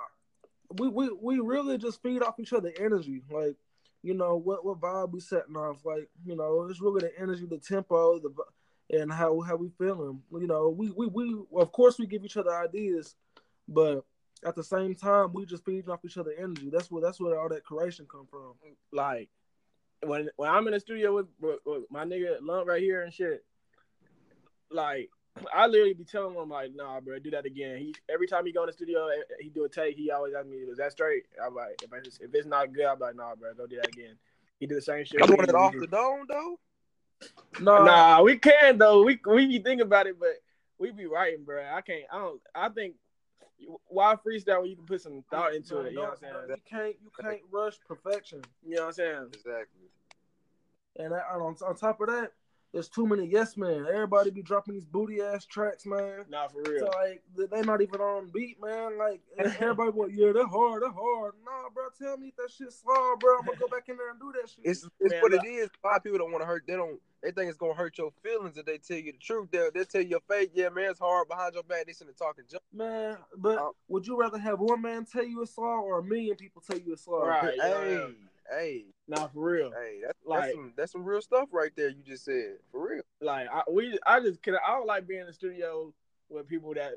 we, 0.77 0.87
we 0.87 1.09
we 1.21 1.39
really 1.39 1.77
just 1.77 2.01
feed 2.01 2.21
off 2.21 2.39
each 2.39 2.53
other 2.53 2.71
energy. 2.79 3.23
Like, 3.29 3.55
you 4.03 4.13
know, 4.13 4.35
what 4.35 4.65
what 4.65 4.79
vibe 4.79 5.11
we 5.11 5.19
setting 5.19 5.55
off. 5.55 5.85
Like, 5.85 6.09
you 6.25 6.35
know, 6.35 6.67
it's 6.69 6.81
really 6.81 7.01
the 7.01 7.19
energy, 7.19 7.45
the 7.45 7.57
tempo, 7.57 8.19
the 8.19 8.31
and 8.99 9.11
how 9.11 9.39
how 9.41 9.55
we 9.55 9.69
feeling. 9.77 10.21
You 10.31 10.47
know, 10.47 10.69
we 10.69 10.91
we 10.91 11.07
we 11.07 11.41
of 11.55 11.71
course 11.71 11.97
we 11.97 12.07
give 12.07 12.25
each 12.25 12.37
other 12.37 12.53
ideas, 12.53 13.15
but 13.67 14.03
at 14.45 14.55
the 14.55 14.63
same 14.63 14.95
time 14.95 15.33
we 15.33 15.45
just 15.45 15.65
feed 15.65 15.87
off 15.87 16.03
each 16.03 16.17
other 16.17 16.33
energy. 16.37 16.69
That's 16.69 16.91
where 16.91 17.01
that's 17.01 17.19
where 17.19 17.39
all 17.39 17.49
that 17.49 17.63
creation 17.63 18.07
come 18.11 18.27
from. 18.29 18.53
Like 18.91 19.29
when 20.03 20.29
when 20.35 20.49
I'm 20.49 20.67
in 20.67 20.73
the 20.73 20.79
studio 20.79 21.15
with, 21.15 21.27
with, 21.39 21.59
with 21.65 21.83
my 21.89 22.05
nigga 22.05 22.37
Lump 22.41 22.67
right 22.67 22.81
here 22.81 23.03
and 23.03 23.13
shit. 23.13 23.43
Like 24.69 25.09
I 25.53 25.67
literally 25.67 25.93
be 25.93 26.03
telling 26.03 26.35
him 26.35 26.49
like, 26.49 26.71
nah, 26.75 26.99
bro, 26.99 27.19
do 27.19 27.31
that 27.31 27.45
again. 27.45 27.77
He 27.77 27.95
every 28.09 28.27
time 28.27 28.45
he 28.45 28.51
go 28.51 28.63
in 28.63 28.67
the 28.67 28.73
studio, 28.73 29.07
eh, 29.07 29.21
he 29.39 29.49
do 29.49 29.65
a 29.65 29.69
take. 29.69 29.95
He 29.95 30.11
always 30.11 30.33
ask 30.33 30.47
me, 30.47 30.57
is 30.57 30.77
that 30.77 30.91
straight? 30.91 31.23
I'm 31.43 31.55
like, 31.55 31.81
if 31.83 31.91
it's, 31.93 32.19
if 32.19 32.33
it's 32.33 32.47
not 32.47 32.73
good, 32.73 32.85
I'm 32.85 32.99
like, 32.99 33.15
nah, 33.15 33.35
bro, 33.35 33.53
go 33.53 33.67
do 33.67 33.77
that 33.77 33.87
again. 33.87 34.15
He 34.59 34.67
do 34.67 34.75
the 34.75 34.81
same 34.81 35.03
shit. 35.05 35.19
Y'all 35.19 35.27
doing 35.27 35.49
it 35.49 35.55
off 35.55 35.73
the 35.79 35.87
dome 35.87 36.25
though? 36.27 36.59
No, 37.59 37.83
Nah, 37.83 38.21
we 38.21 38.37
can 38.37 38.77
though. 38.77 39.03
We 39.03 39.19
we 39.25 39.45
be 39.45 39.59
thinking 39.59 39.81
about 39.81 40.07
it, 40.07 40.19
but 40.19 40.35
we 40.79 40.91
be 40.91 41.05
writing, 41.05 41.43
bro. 41.43 41.63
I 41.73 41.81
can't. 41.81 42.03
I 42.11 42.17
don't. 42.17 42.41
I 42.55 42.69
think 42.69 42.95
why 43.87 44.15
freestyle 44.15 44.61
when 44.61 44.69
you 44.69 44.75
can 44.75 44.85
put 44.85 45.01
some 45.01 45.23
thought 45.29 45.53
into 45.53 45.75
no, 45.75 45.81
it. 45.81 45.91
You 45.91 45.95
know 45.97 46.01
what 46.03 46.11
I'm 46.11 46.17
saying? 46.17 46.33
You 46.49 46.55
can't 46.69 46.95
you 47.03 47.11
can't 47.19 47.41
rush 47.51 47.75
perfection. 47.87 48.41
You 48.65 48.75
know 48.75 48.81
what 48.81 48.87
I'm 48.87 48.93
saying? 48.93 49.27
Exactly. 49.33 49.87
And 50.97 51.13
I, 51.13 51.19
on 51.35 51.55
on 51.65 51.75
top 51.75 52.01
of 52.01 52.07
that, 52.07 52.31
there's 52.73 52.89
too 52.89 53.05
many 53.05 53.25
yes 53.25 53.57
man. 53.57 53.85
Everybody 53.91 54.31
be 54.31 54.41
dropping 54.41 54.73
these 54.73 54.85
booty 54.85 55.21
ass 55.21 55.45
tracks, 55.45 55.85
man. 55.85 56.25
Nah, 56.29 56.47
for 56.47 56.61
real. 56.63 56.79
So 56.79 56.97
like 56.97 57.21
they 57.35 57.61
not 57.61 57.81
even 57.81 58.01
on 58.01 58.29
beat, 58.33 58.57
man. 58.61 58.97
Like 58.97 59.21
everybody, 59.37 59.91
well, 59.93 60.09
yeah, 60.09 60.31
they're 60.31 60.47
hard, 60.47 60.83
they're 60.83 60.91
hard. 60.91 61.33
Nah, 61.99 62.05
bro, 62.05 62.07
tell 62.07 62.17
me 62.17 62.27
if 62.27 62.35
that 62.37 62.51
shit's 62.51 62.79
slow, 62.79 63.15
bro. 63.19 63.39
I'm 63.39 63.45
gonna 63.45 63.57
go 63.57 63.67
back 63.67 63.89
in 63.89 63.97
there 63.97 64.11
and 64.11 64.19
do 64.19 64.33
that 64.39 64.49
shit. 64.49 64.59
It's 64.63 64.87
it's 64.99 65.11
man, 65.11 65.21
what 65.21 65.31
look. 65.31 65.43
it 65.43 65.47
is. 65.47 65.69
A 65.83 65.87
lot 65.87 65.97
of 65.97 66.03
people 66.03 66.19
don't 66.19 66.31
want 66.31 66.41
to 66.41 66.47
hurt. 66.47 66.63
They 66.67 66.73
don't. 66.73 66.99
They 67.23 67.31
think 67.31 67.49
it's 67.49 67.57
gonna 67.57 67.73
hurt 67.73 67.97
your 67.97 68.11
feelings 68.23 68.57
if 68.57 68.65
they 68.65 68.77
tell 68.77 68.97
you 68.97 69.11
the 69.11 69.17
truth. 69.19 69.49
They'll, 69.51 69.71
they'll 69.71 69.85
tell 69.85 70.01
you 70.01 70.09
your 70.09 70.21
face, 70.27 70.49
yeah, 70.53 70.69
man, 70.69 70.89
it's 70.89 70.99
hard 70.99 71.27
behind 71.27 71.53
your 71.53 71.63
back. 71.63 71.85
They 71.85 71.93
sitting 71.93 72.13
talking 72.15 72.45
junk. 72.49 72.63
Man, 72.73 73.17
but 73.37 73.59
um, 73.59 73.71
would 73.89 74.07
you 74.07 74.17
rather 74.17 74.39
have 74.39 74.59
one 74.59 74.81
man 74.81 75.05
tell 75.05 75.23
you 75.23 75.41
it's 75.43 75.53
slow 75.53 75.65
or 75.65 75.99
a 75.99 76.03
million 76.03 76.35
people 76.35 76.63
tell 76.65 76.79
you 76.79 76.93
it's 76.93 77.03
slow? 77.03 77.25
Right. 77.25 77.59
Hey, 77.61 77.93
yeah. 77.93 78.07
hey. 78.57 78.85
Not 79.07 79.33
for 79.33 79.41
real. 79.41 79.71
Hey, 79.71 79.99
that's 80.05 80.17
like 80.25 80.41
that's 80.41 80.53
some, 80.53 80.73
that's 80.77 80.91
some 80.93 81.03
real 81.03 81.21
stuff 81.21 81.49
right 81.51 81.71
there. 81.75 81.89
You 81.89 82.01
just 82.03 82.25
said 82.25 82.57
for 82.71 82.89
real. 82.89 83.03
Like 83.19 83.47
I 83.51 83.63
we 83.69 83.99
I 84.05 84.19
just 84.21 84.41
can 84.41 84.55
I 84.55 84.71
don't 84.71 84.87
like 84.87 85.05
being 85.05 85.21
in 85.21 85.27
the 85.27 85.33
studio 85.33 85.93
with 86.29 86.47
people 86.47 86.73
that 86.75 86.93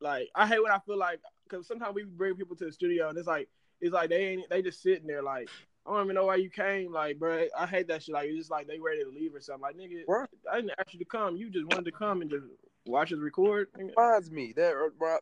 like 0.00 0.28
I 0.34 0.46
hate 0.46 0.62
when 0.62 0.72
I 0.72 0.78
feel 0.84 0.98
like 0.98 1.20
because 1.44 1.66
sometimes 1.66 1.94
we 1.94 2.04
bring 2.04 2.34
people 2.34 2.56
to 2.56 2.64
the 2.64 2.72
studio 2.72 3.08
and 3.08 3.16
it's 3.16 3.28
like 3.28 3.48
it's 3.80 3.92
like 3.92 4.10
they 4.10 4.28
ain't 4.28 4.50
they 4.50 4.62
just 4.62 4.82
sitting 4.82 5.06
there 5.06 5.22
like 5.22 5.48
I 5.88 5.92
don't 5.92 6.04
even 6.04 6.16
know 6.16 6.26
why 6.26 6.36
you 6.36 6.50
came. 6.50 6.92
Like, 6.92 7.18
bro, 7.18 7.46
I 7.58 7.66
hate 7.66 7.88
that 7.88 8.02
shit. 8.02 8.14
Like, 8.14 8.28
it's 8.28 8.36
just 8.36 8.50
like 8.50 8.66
they 8.66 8.78
ready 8.78 9.04
to 9.04 9.08
leave 9.10 9.34
or 9.34 9.40
something. 9.40 9.62
Like, 9.62 9.76
nigga, 9.76 10.02
right. 10.06 10.28
I 10.52 10.56
didn't 10.56 10.72
ask 10.78 10.92
you 10.92 10.98
to 10.98 11.04
come. 11.06 11.36
You 11.36 11.48
just 11.48 11.64
wanted 11.64 11.86
to 11.86 11.92
come 11.92 12.20
and 12.20 12.30
just 12.30 12.44
watch 12.84 13.10
us 13.10 13.18
record. 13.18 13.68
Reminds 13.74 14.30
me 14.30 14.52
that 14.56 14.74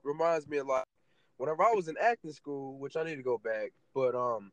reminds 0.03 0.49
me 0.49 0.57
a 0.57 0.65
lot. 0.65 0.89
Whenever 1.37 1.63
I 1.63 1.73
was 1.73 1.89
in 1.89 1.97
acting 2.01 2.33
school, 2.33 2.79
which 2.79 2.97
I 2.97 3.05
need 3.05 3.17
to 3.17 3.23
go 3.23 3.39
back, 3.39 3.73
but 3.95 4.15
um, 4.15 4.51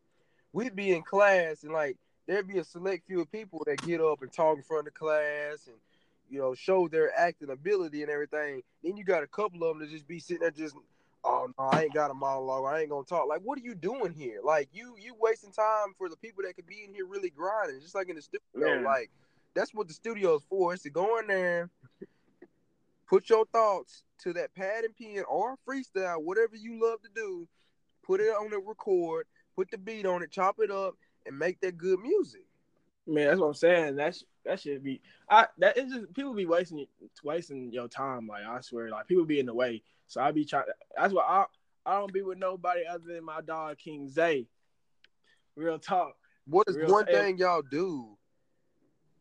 we'd 0.51 0.75
be 0.75 0.91
in 0.91 1.01
class 1.01 1.63
and 1.63 1.73
like 1.73 1.97
there'd 2.27 2.47
be 2.47 2.59
a 2.59 2.63
select 2.63 3.07
few 3.07 3.21
of 3.21 3.31
people 3.31 3.63
that 3.65 3.81
get 3.81 4.01
up 4.01 4.21
and 4.21 4.31
talk 4.31 4.57
in 4.57 4.63
front 4.63 4.87
of 4.87 4.93
the 4.93 4.99
class 4.99 5.67
and 5.67 5.77
you 6.29 6.39
know 6.39 6.53
show 6.53 6.87
their 6.87 7.17
acting 7.17 7.49
ability 7.49 8.01
and 8.01 8.11
everything. 8.11 8.61
Then 8.83 8.97
you 8.97 9.03
got 9.03 9.23
a 9.23 9.27
couple 9.27 9.63
of 9.63 9.69
them 9.69 9.79
that 9.79 9.89
just 9.89 10.07
be 10.07 10.19
sitting 10.19 10.41
there 10.41 10.51
just, 10.51 10.75
oh 11.23 11.49
no, 11.57 11.65
I 11.65 11.83
ain't 11.83 11.93
got 11.93 12.11
a 12.11 12.13
monologue. 12.13 12.65
I 12.65 12.81
ain't 12.81 12.89
gonna 12.89 13.05
talk. 13.05 13.27
Like, 13.27 13.41
what 13.41 13.57
are 13.57 13.63
you 13.63 13.75
doing 13.75 14.13
here? 14.13 14.39
Like, 14.43 14.69
you 14.73 14.95
you 14.99 15.15
wasting 15.19 15.51
time 15.51 15.93
for 15.97 16.09
the 16.09 16.17
people 16.17 16.43
that 16.45 16.55
could 16.55 16.67
be 16.67 16.83
in 16.85 16.93
here 16.93 17.05
really 17.05 17.29
grinding, 17.29 17.81
just 17.81 17.95
like 17.95 18.09
in 18.09 18.15
the 18.15 18.21
studio. 18.21 18.41
Yeah. 18.55 18.81
Like, 18.81 19.11
that's 19.53 19.73
what 19.73 19.87
the 19.87 19.93
studio 19.93 20.35
is 20.35 20.43
for. 20.49 20.73
It's 20.73 20.83
to 20.83 20.89
go 20.89 21.19
in 21.19 21.27
there, 21.27 21.69
put 23.07 23.29
your 23.29 23.45
thoughts 23.45 24.03
to 24.23 24.33
that 24.33 24.53
pad 24.55 24.83
and 24.83 24.95
pen 24.95 25.23
or 25.29 25.55
freestyle, 25.67 26.21
whatever 26.21 26.55
you 26.55 26.81
love 26.81 27.01
to 27.03 27.09
do. 27.15 27.47
Put 28.05 28.19
it 28.19 28.29
on 28.29 28.49
the 28.49 28.59
record 28.59 29.25
put 29.55 29.71
the 29.71 29.77
beat 29.77 30.05
on 30.05 30.23
it, 30.23 30.31
chop 30.31 30.57
it 30.59 30.71
up, 30.71 30.95
and 31.25 31.37
make 31.37 31.59
that 31.61 31.77
good 31.77 31.99
music. 31.99 32.45
Man, 33.05 33.27
that's 33.27 33.39
what 33.39 33.47
I'm 33.47 33.53
saying. 33.53 33.95
That's 33.95 34.23
that 34.45 34.59
should 34.59 34.83
be. 34.83 35.01
I 35.29 35.47
that 35.57 35.77
is 35.77 35.91
just 35.91 36.13
people 36.13 36.33
be 36.33 36.45
wasting 36.45 36.85
wasting 37.23 37.71
your 37.71 37.87
time. 37.87 38.27
Like 38.27 38.45
I 38.45 38.61
swear, 38.61 38.89
like 38.89 39.07
people 39.07 39.25
be 39.25 39.39
in 39.39 39.45
the 39.45 39.53
way. 39.53 39.83
So 40.07 40.21
I 40.21 40.31
be 40.31 40.45
trying. 40.45 40.65
That's 40.97 41.13
why 41.13 41.23
I 41.23 41.45
I 41.85 41.99
don't 41.99 42.13
be 42.13 42.21
with 42.21 42.37
nobody 42.37 42.81
other 42.89 43.13
than 43.13 43.23
my 43.23 43.41
dog 43.41 43.77
King 43.77 44.09
Zay. 44.09 44.47
Real 45.55 45.79
talk. 45.79 46.15
What 46.45 46.67
is 46.67 46.75
Real 46.75 46.91
one 46.91 47.05
thing 47.05 47.37
y'all 47.37 47.61
do, 47.61 48.17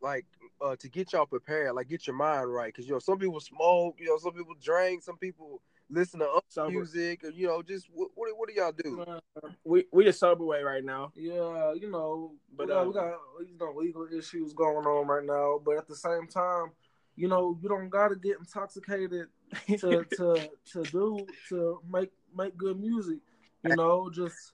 like 0.00 0.26
uh, 0.60 0.76
to 0.76 0.88
get 0.88 1.12
y'all 1.12 1.26
prepared, 1.26 1.74
like 1.74 1.88
get 1.88 2.06
your 2.06 2.16
mind 2.16 2.52
right? 2.52 2.72
Because 2.72 2.86
you 2.86 2.92
know 2.92 2.98
some 2.98 3.18
people 3.18 3.40
smoke, 3.40 3.96
you 3.98 4.06
know 4.06 4.18
some 4.18 4.32
people 4.32 4.54
drink, 4.60 5.02
some 5.02 5.18
people 5.18 5.62
listen 5.92 6.20
to 6.20 6.28
other 6.28 6.70
music, 6.70 7.22
or 7.24 7.30
you 7.30 7.46
know, 7.46 7.62
just 7.62 7.88
what 7.92 8.10
what, 8.14 8.30
what 8.36 8.48
do 8.48 8.54
y'all 8.54 8.72
do? 8.72 9.00
Uh, 9.02 9.48
we 9.64 9.84
we 9.92 10.04
just 10.04 10.18
sober 10.18 10.44
way 10.44 10.62
right 10.62 10.84
now. 10.84 11.12
Yeah, 11.14 11.74
you 11.74 11.90
know, 11.90 12.32
but 12.56 12.66
we 12.66 12.72
got, 12.72 12.82
uh, 12.82 12.86
we 12.86 12.92
got 12.94 13.14
you 13.46 13.58
know 13.58 13.72
legal 13.76 14.08
issues 14.16 14.52
going 14.52 14.86
on 14.86 15.06
right 15.06 15.24
now, 15.24 15.60
but 15.64 15.76
at 15.76 15.86
the 15.86 15.96
same 15.96 16.26
time, 16.26 16.72
you 17.14 17.28
know, 17.28 17.58
you 17.62 17.68
don't 17.68 17.88
gotta 17.88 18.16
get 18.16 18.38
intoxicated 18.38 19.26
to 19.78 20.04
to 20.16 20.50
to 20.72 20.82
do 20.84 21.26
to 21.48 21.80
make 21.90 22.10
make 22.36 22.56
good 22.56 22.80
music. 22.80 23.18
You 23.64 23.76
know, 23.76 24.10
just 24.10 24.52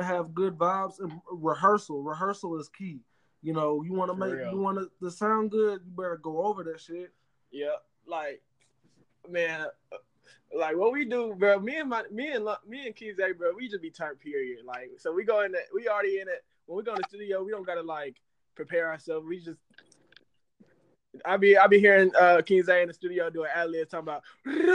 have 0.00 0.34
good 0.34 0.58
vibes 0.58 1.00
and 1.00 1.12
rehearsal. 1.30 2.02
Rehearsal 2.02 2.58
is 2.58 2.68
key. 2.68 3.00
You 3.42 3.54
know, 3.54 3.82
you 3.82 3.94
want 3.94 4.10
to 4.10 4.16
make 4.16 4.34
real. 4.34 4.52
you 4.52 4.58
want 4.58 4.90
to 5.02 5.10
sound 5.10 5.50
good. 5.50 5.80
You 5.84 5.92
better 5.96 6.20
go 6.22 6.44
over 6.44 6.62
that 6.64 6.80
shit. 6.80 7.12
Yeah, 7.50 7.76
like 8.06 8.42
man, 9.28 9.66
uh, 9.92 9.96
like 10.56 10.76
what 10.76 10.92
we 10.92 11.04
do, 11.04 11.34
bro. 11.38 11.58
Me 11.58 11.76
and 11.78 11.88
my 11.88 12.04
me 12.10 12.32
and 12.32 12.44
me 12.68 12.86
and 12.86 12.94
Keys, 12.94 13.16
bro. 13.16 13.52
We 13.56 13.68
just 13.68 13.82
be 13.82 13.90
turned 13.90 14.20
period. 14.20 14.58
Like 14.66 14.90
so, 14.98 15.12
we 15.12 15.24
go 15.24 15.40
in 15.42 15.54
it. 15.54 15.68
We 15.74 15.88
already 15.88 16.20
in 16.20 16.28
it. 16.28 16.44
When 16.66 16.76
we 16.76 16.82
go 16.82 16.92
in 16.92 16.98
the 16.98 17.08
studio, 17.08 17.42
we 17.42 17.50
don't 17.50 17.66
gotta 17.66 17.82
like 17.82 18.16
prepare 18.54 18.88
ourselves. 18.88 19.26
We 19.26 19.38
just. 19.38 19.60
I 21.24 21.36
be 21.36 21.56
I 21.56 21.66
be 21.66 21.80
hearing 21.80 22.12
uh 22.18 22.40
King 22.42 22.62
Zay 22.62 22.82
in 22.82 22.88
the 22.88 22.94
studio 22.94 23.30
doing 23.30 23.50
ad 23.54 23.70
libs 23.70 23.90
talking 23.90 24.08
about. 24.08 24.22
you 24.46 24.66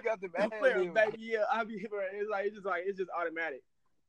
got 0.00 0.20
the 0.20 0.28
baby. 0.94 1.16
Yeah, 1.18 1.44
I 1.52 1.64
be 1.64 1.74
it's 2.14 2.30
like 2.30 2.46
it's 2.46 2.54
just 2.54 2.66
like 2.66 2.82
it's 2.86 2.98
just 2.98 3.10
automatic, 3.18 3.62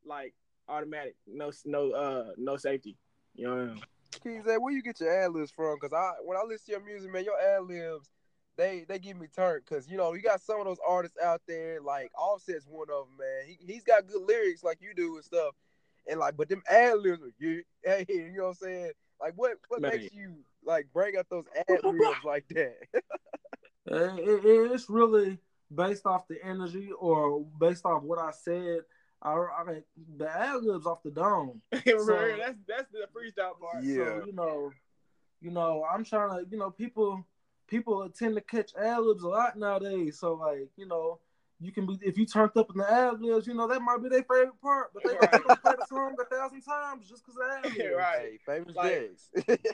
like 0.06 0.34
automatic. 0.68 1.16
No 1.28 1.52
no 1.66 1.92
uh 1.92 2.32
no 2.38 2.58
safety. 2.58 2.98
You 3.36 3.48
know. 3.48 3.76
King 4.24 4.44
Zay, 4.44 4.58
where 4.58 4.74
you 4.74 4.82
get 4.82 5.00
your 5.00 5.24
ad 5.24 5.32
libs 5.32 5.52
from? 5.52 5.78
Cause 5.80 5.94
I 5.94 6.14
when 6.24 6.38
I 6.38 6.42
listen 6.44 6.66
to 6.66 6.72
your 6.74 6.86
music, 6.86 7.12
man, 7.12 7.24
your 7.24 7.40
ad 7.40 7.64
libs 7.64 8.10
they 8.60 8.84
they 8.90 9.00
give 9.00 9.18
me 9.18 9.28
turned 9.34 9.64
because 9.64 9.90
you 9.90 9.96
know 9.96 10.14
you 10.14 10.22
got 10.22 10.42
some 10.42 10.60
of 10.60 10.66
those 10.66 10.80
artists 10.86 11.18
out 11.24 11.42
there 11.48 11.80
like 11.80 12.12
Offset's 12.20 12.68
one 12.68 12.88
of 12.92 13.08
them, 13.08 13.18
man. 13.18 13.48
He 13.48 13.58
he's 13.66 13.84
got 13.84 14.06
good 14.06 14.22
lyrics 14.28 14.64
like 14.64 14.80
you 14.82 14.94
do 14.94 15.16
and 15.16 15.24
stuff, 15.24 15.56
and 16.06 16.20
like 16.20 16.36
but 16.36 16.50
them 16.50 16.62
ad 16.70 16.98
libs, 17.00 17.22
you 17.40 17.64
hey, 17.84 18.06
you 18.10 18.34
know 18.36 18.44
what 18.44 18.50
I'm 18.50 18.56
saying? 18.56 18.92
Like 19.20 19.34
what 19.36 19.54
what 19.68 19.82
man. 19.82 19.92
makes 19.92 20.14
you 20.14 20.36
like 20.64 20.88
bring 20.94 21.18
up 21.18 21.28
those 21.30 21.46
ad 21.70 21.84
libs 21.84 22.24
like 22.24 22.48
that? 22.50 22.76
Uh, 23.92 24.16
it, 24.18 24.46
it's 24.72 24.90
really 24.90 25.38
based 25.74 26.06
off 26.06 26.28
the 26.28 26.38
energy 26.44 26.90
or 27.00 27.46
based 27.60 27.86
off 27.86 28.04
what 28.04 28.20
I 28.20 28.32
said. 28.32 28.82
I, 29.22 29.32
I 29.32 29.82
the 30.18 30.30
ad 30.30 30.64
libs 30.64 30.86
off 30.86 31.04
the 31.04 31.12
dome. 31.12 31.62
so, 31.74 32.36
that's 32.38 32.58
that's 32.68 32.92
the 32.92 33.08
freestyle 33.14 33.60
part. 33.60 33.84
Yeah, 33.84 33.96
so, 33.96 34.24
you 34.26 34.34
know, 34.34 34.72
you 35.42 35.52
know, 35.52 35.86
I'm 35.92 36.06
trying 36.06 36.30
to, 36.30 36.50
you 36.50 36.58
know, 36.58 36.70
people 36.70 37.26
people 37.68 38.10
tend 38.10 38.36
to 38.36 38.42
catch 38.42 38.72
ad 38.76 39.00
libs 39.00 39.24
a 39.24 39.28
lot 39.28 39.58
nowadays. 39.58 40.20
So 40.20 40.36
like, 40.36 40.70
you 40.78 40.88
know, 40.88 41.20
you 41.60 41.72
can 41.72 41.86
be 41.86 42.00
if 42.02 42.18
you 42.18 42.26
turned 42.26 42.56
up 42.56 42.70
in 42.72 42.78
the 42.78 42.92
ad 42.92 43.22
libs, 43.22 43.46
you 43.46 43.54
know, 43.54 43.68
that 43.68 43.82
might 43.82 44.02
be 44.02 44.10
their 44.10 44.24
favorite 44.24 44.62
part, 44.62 44.92
but 44.94 45.04
they 45.04 45.14
right. 45.14 45.32
gonna 45.32 45.56
play 45.58 45.74
the 45.78 45.86
song 45.88 46.16
a 46.20 46.36
thousand 46.36 46.62
times 46.62 47.10
just 47.10 47.26
because 47.26 47.38
of 47.38 47.66
ad 47.66 47.78
libs. 47.78 47.96
right. 47.98 48.20
Hey, 48.20 48.40
famous 48.46 48.76
like, 48.76 48.90
days. 48.90 49.30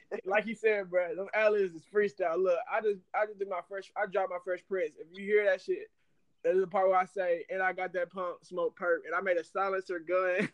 like 0.26 0.48
you 0.48 0.56
said, 0.56 0.90
bro, 0.90 1.16
them 1.16 1.28
ad 1.34 1.52
libs 1.52 1.76
is 1.76 1.84
freestyle. 1.94 2.42
Look, 2.42 2.58
I 2.72 2.82
just 2.82 3.02
I 3.14 3.26
just 3.28 3.38
did 3.38 3.50
my 3.50 3.62
first 3.70 3.92
I 3.96 4.08
dropped 4.08 4.32
my 4.32 4.40
first 4.44 4.68
prints. 4.68 4.98
If 5.00 5.08
you 5.18 5.26
hear 5.26 5.46
that 5.46 5.62
shit, 5.62 5.90
that 6.46 6.54
is 6.54 6.62
the 6.62 6.68
part 6.68 6.88
where 6.88 6.98
I 6.98 7.06
say, 7.06 7.44
and 7.50 7.62
I 7.62 7.74
got 7.74 7.92
that 7.94 8.12
pump 8.12 8.38
smoke 8.44 8.78
perp, 8.80 9.06
and 9.06 9.16
I 9.16 9.22
made 9.22 9.38
a 9.38 9.44
silencer 9.44 10.00
gun. 10.00 10.48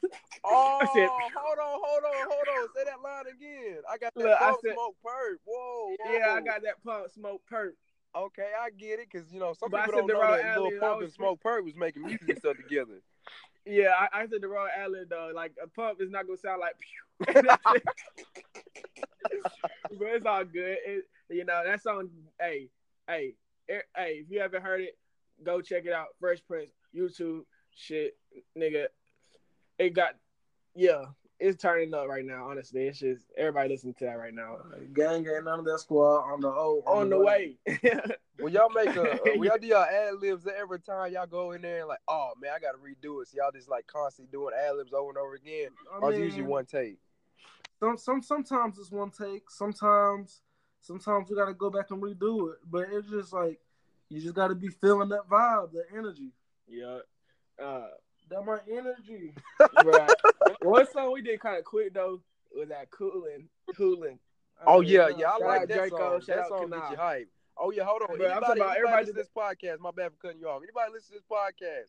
oh, 0.46 0.80
I 0.82 0.86
said, 0.94 1.10
oh, 1.10 1.30
hold 1.36 1.60
on, 1.60 1.80
hold 1.84 2.04
on, 2.06 2.30
hold 2.30 2.64
on. 2.64 2.68
Say 2.76 2.84
that 2.86 3.02
line 3.04 3.26
again. 3.28 3.82
I 3.90 3.98
got 3.98 4.14
that 4.16 4.24
look, 4.24 4.40
pump 4.40 4.60
said, 4.66 4.74
smoke 4.74 4.96
perp. 5.06 5.36
Whoa, 5.46 5.96
whoa, 6.00 6.14
Yeah, 6.14 6.34
I 6.34 6.42
got 6.42 6.64
that 6.64 6.82
pump 6.84 7.12
smoke 7.12 7.42
perp. 7.52 7.72
Okay, 8.16 8.50
I 8.62 8.70
get 8.72 9.00
it, 9.00 9.10
cause 9.12 9.32
you 9.32 9.40
know 9.40 9.54
some 9.54 9.70
but 9.70 9.86
people 9.86 10.08
don't 10.08 10.08
know 10.08 10.38
that 10.38 10.60
Lil 10.60 10.80
Pump 10.80 11.02
and 11.02 11.14
Smokepurpp 11.14 11.64
was 11.64 11.76
making 11.76 12.04
music 12.04 12.30
and 12.30 12.38
stuff 12.38 12.58
together. 12.58 13.02
Yeah, 13.64 13.92
I, 13.92 14.22
I 14.22 14.28
said 14.28 14.42
the 14.42 14.48
wrong 14.48 14.70
alley 14.76 15.02
though. 15.08 15.32
Like 15.36 15.52
a 15.64 15.68
pump 15.68 16.02
is 16.02 16.10
not 16.10 16.26
gonna 16.26 16.36
sound 16.36 16.62
like. 16.62 16.74
but 17.46 17.84
it's 20.02 20.26
all 20.26 20.44
good. 20.44 20.78
It, 20.84 21.04
you 21.30 21.46
know 21.46 21.62
that 21.64 21.84
song. 21.84 22.10
Hey, 22.40 22.70
hey, 23.08 23.36
hey! 23.68 24.24
If 24.24 24.32
you 24.32 24.40
haven't 24.40 24.64
heard 24.64 24.82
it, 24.82 24.98
Go 25.44 25.62
check 25.62 25.86
it 25.86 25.94
out. 25.94 26.08
Fresh 26.20 26.40
Prince, 26.48 26.72
YouTube, 26.96 27.42
shit, 27.76 28.18
nigga. 28.58 28.86
It 29.80 29.94
got, 29.96 30.16
yeah, 30.76 31.06
it's 31.42 31.62
turning 31.62 31.94
up 31.94 32.08
right 32.08 32.24
now. 32.24 32.48
Honestly, 32.48 32.88
it's 32.88 33.00
just 33.00 33.24
everybody 33.36 33.70
listening 33.70 33.96
to 33.96 34.06
that 34.06 34.18
right 34.18 34.34
now. 34.34 34.58
Gang, 34.94 35.24
gang, 35.24 35.44
none 35.44 35.60
of 35.60 35.66
that 35.66 35.80
squad 35.80 36.32
on 36.32 36.40
the 36.40 36.48
oh, 36.48 36.84
on, 36.86 36.98
on 36.98 37.10
the, 37.10 37.18
the 37.18 37.24
way. 37.24 37.58
way. 37.68 38.02
when 38.40 38.54
y'all 38.54 38.70
make 38.70 38.96
a, 38.96 39.14
uh, 39.14 39.18
when 39.36 39.44
y'all 39.44 39.58
do 39.60 39.68
y'all 39.68 39.84
ad 39.84 40.16
libs 40.22 40.48
every 40.48 40.80
time 40.80 41.12
y'all 41.12 41.26
go 41.26 41.52
in 41.52 41.64
there 41.64 41.80
and 41.80 41.88
like, 41.88 42.00
oh 42.08 42.34
man, 42.40 42.52
I 42.56 42.60
gotta 42.60 42.78
redo 42.78 43.22
it. 43.22 43.30
So 43.30 43.38
y'all 43.38 43.52
just 43.52 43.70
like 43.70 43.88
constantly 43.88 44.32
doing 44.32 44.54
ad 44.56 44.76
libs 44.78 44.94
over 44.94 45.10
and 45.10 45.18
over 45.18 45.34
again, 45.34 45.70
I 45.92 45.98
or 45.98 46.12
mean, 46.12 46.22
it's 46.22 46.26
usually 46.36 46.44
one 46.44 46.66
take. 46.66 46.98
Some, 47.80 47.98
some, 47.98 48.22
sometimes 48.22 48.78
it's 48.78 48.92
one 48.92 49.10
take. 49.10 49.50
Sometimes, 49.50 50.42
sometimes 50.82 51.28
we 51.30 51.36
gotta 51.36 51.56
go 51.56 51.72
back 51.72 51.90
and 51.90 52.02
redo 52.04 52.52
it. 52.52 52.60
But 52.70 52.88
it's 52.92 53.10
just 53.10 53.34
like 53.34 53.60
you 54.10 54.22
just 54.22 54.36
got 54.36 54.50
to 54.50 54.56
be 54.56 54.68
feeling 54.68 55.10
that 55.10 55.28
vibe, 55.28 55.72
that 55.72 55.86
energy. 55.98 56.34
Yeah. 56.68 57.00
Uh, 57.62 57.88
that 58.32 58.46
my 58.46 58.60
energy. 58.70 59.34
right. 59.86 60.10
One 60.62 60.90
song 60.92 61.14
we 61.14 61.22
did 61.22 61.40
kind 61.40 61.58
of 61.58 61.64
quick 61.64 61.94
though 61.94 62.22
was 62.56 62.70
that 62.70 62.90
Coolin, 62.90 63.48
Coolin. 63.76 64.18
Oh 64.66 64.82
yeah, 64.82 65.10
yeah, 65.18 65.32
I 65.32 65.38
like 65.38 65.68
that 65.68 65.78
Draco, 65.78 66.20
song. 66.20 66.22
That 66.28 66.48
song 66.48 66.70
gets 66.70 66.92
you 66.92 66.98
hype. 66.98 67.30
Oh 67.58 67.72
yeah, 67.72 67.84
hold 67.84 68.02
on. 68.04 68.18
Bro, 68.18 68.26
anybody, 68.28 68.62
about 68.62 68.78
everybody 68.78 69.06
to 69.08 69.14
this 69.14 69.30
podcast. 69.36 69.80
My 69.80 69.92
bad 69.92 70.12
for 70.12 70.28
cutting 70.28 70.40
you 70.40 70.48
off. 70.48 70.62
Anybody 70.64 70.92
listen 70.94 71.14
to 71.16 71.20
this 71.20 71.24
podcast? 71.32 71.88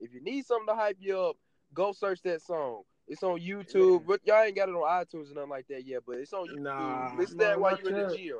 If 0.00 0.12
you 0.12 0.22
need 0.22 0.46
something 0.46 0.66
to 0.66 0.74
hype 0.74 0.96
you 1.00 1.18
up, 1.18 1.36
go 1.74 1.92
search 1.92 2.22
that 2.22 2.42
song. 2.42 2.82
It's 3.08 3.22
on 3.22 3.40
YouTube, 3.40 4.06
but 4.06 4.20
y'all 4.24 4.42
ain't 4.42 4.56
got 4.56 4.68
it 4.68 4.74
on 4.74 5.04
iTunes 5.04 5.30
or 5.30 5.34
nothing 5.34 5.50
like 5.50 5.66
that 5.68 5.86
yet. 5.86 6.02
But 6.06 6.18
it's 6.18 6.32
on 6.32 6.48
YouTube. 6.48 6.60
Nah. 6.60 7.12
Listen 7.16 7.36
Nah, 7.36 7.44
to 7.44 7.48
that 7.48 7.60
while 7.60 7.78
you're 7.78 7.96
in 7.96 8.08
the 8.08 8.16
gym. 8.16 8.36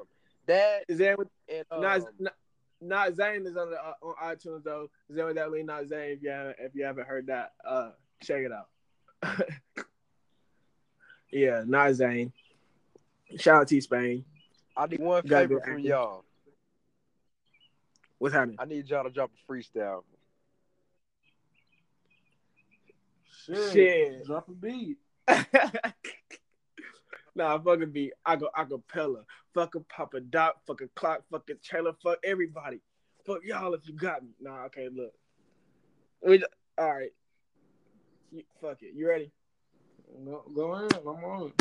That 0.46 0.84
Is 0.88 0.98
that 0.98 1.18
with 1.18 1.28
and 1.48 1.64
um, 1.70 1.82
not 1.82 2.00
not 2.82 3.08
not 3.08 3.16
Zane 3.16 3.46
is 3.46 3.56
on 3.56 3.70
the 3.70 3.76
uh, 3.76 3.94
on 4.02 4.14
iTunes 4.22 4.64
though. 4.64 4.88
Zane 5.14 5.26
with 5.26 5.36
that 5.36 5.50
lean 5.50 5.66
not 5.66 5.86
Zane. 5.86 6.10
If 6.10 6.22
you 6.22 6.30
haven't 6.30 6.56
if 6.58 6.74
you 6.74 6.84
haven't 6.84 7.06
heard 7.06 7.26
that, 7.28 7.52
uh, 7.64 7.90
check 8.22 8.42
it 8.42 8.52
out. 8.52 8.68
yeah, 11.32 11.62
not 11.66 11.94
Zane. 11.94 12.32
Shout 13.36 13.62
out 13.62 13.68
to 13.68 13.80
Spain. 13.80 14.24
I 14.76 14.86
need 14.86 15.00
one 15.00 15.22
Gotta 15.26 15.48
favor 15.48 15.60
from 15.60 15.78
y'all. 15.80 16.24
What's 18.18 18.34
happening? 18.34 18.56
I 18.58 18.64
need 18.64 18.88
y'all 18.88 19.04
to 19.04 19.10
drop 19.10 19.30
a 19.30 19.52
freestyle. 19.52 20.02
Shit. 23.46 23.72
Shit. 23.72 24.24
Drop 24.26 24.48
a 24.48 24.52
beat. 24.52 24.98
nah, 27.34 27.58
fucking 27.58 27.90
be 27.90 28.12
I 28.24 28.36
go 28.36 28.48
acapella. 28.56 29.24
Fuck 29.54 29.74
a 29.74 29.80
Papa 29.80 30.20
Doc. 30.20 30.56
Fuck 30.66 30.80
a 30.80 30.88
clock. 30.94 31.22
Fuck 31.30 31.50
a 31.50 31.54
trailer. 31.54 31.92
Fuck 32.02 32.18
everybody. 32.24 32.80
Fuck 33.26 33.40
y'all 33.44 33.74
if 33.74 33.86
you 33.86 33.94
got 33.94 34.22
me. 34.22 34.30
Nah, 34.40 34.64
okay, 34.64 34.88
look. 34.92 35.12
We, 36.26 36.42
all 36.78 36.92
right. 36.92 37.12
You, 38.30 38.42
fuck 38.60 38.82
it. 38.82 38.94
You 38.94 39.08
ready? 39.08 39.30
Go, 40.24 40.44
go 40.54 40.74
in. 40.76 40.88
I'm 40.94 41.24
on. 41.24 41.52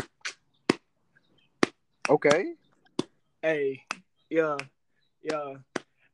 Okay. 2.08 2.54
Hey, 3.42 3.82
yeah, 4.30 4.56
yeah. 5.22 5.54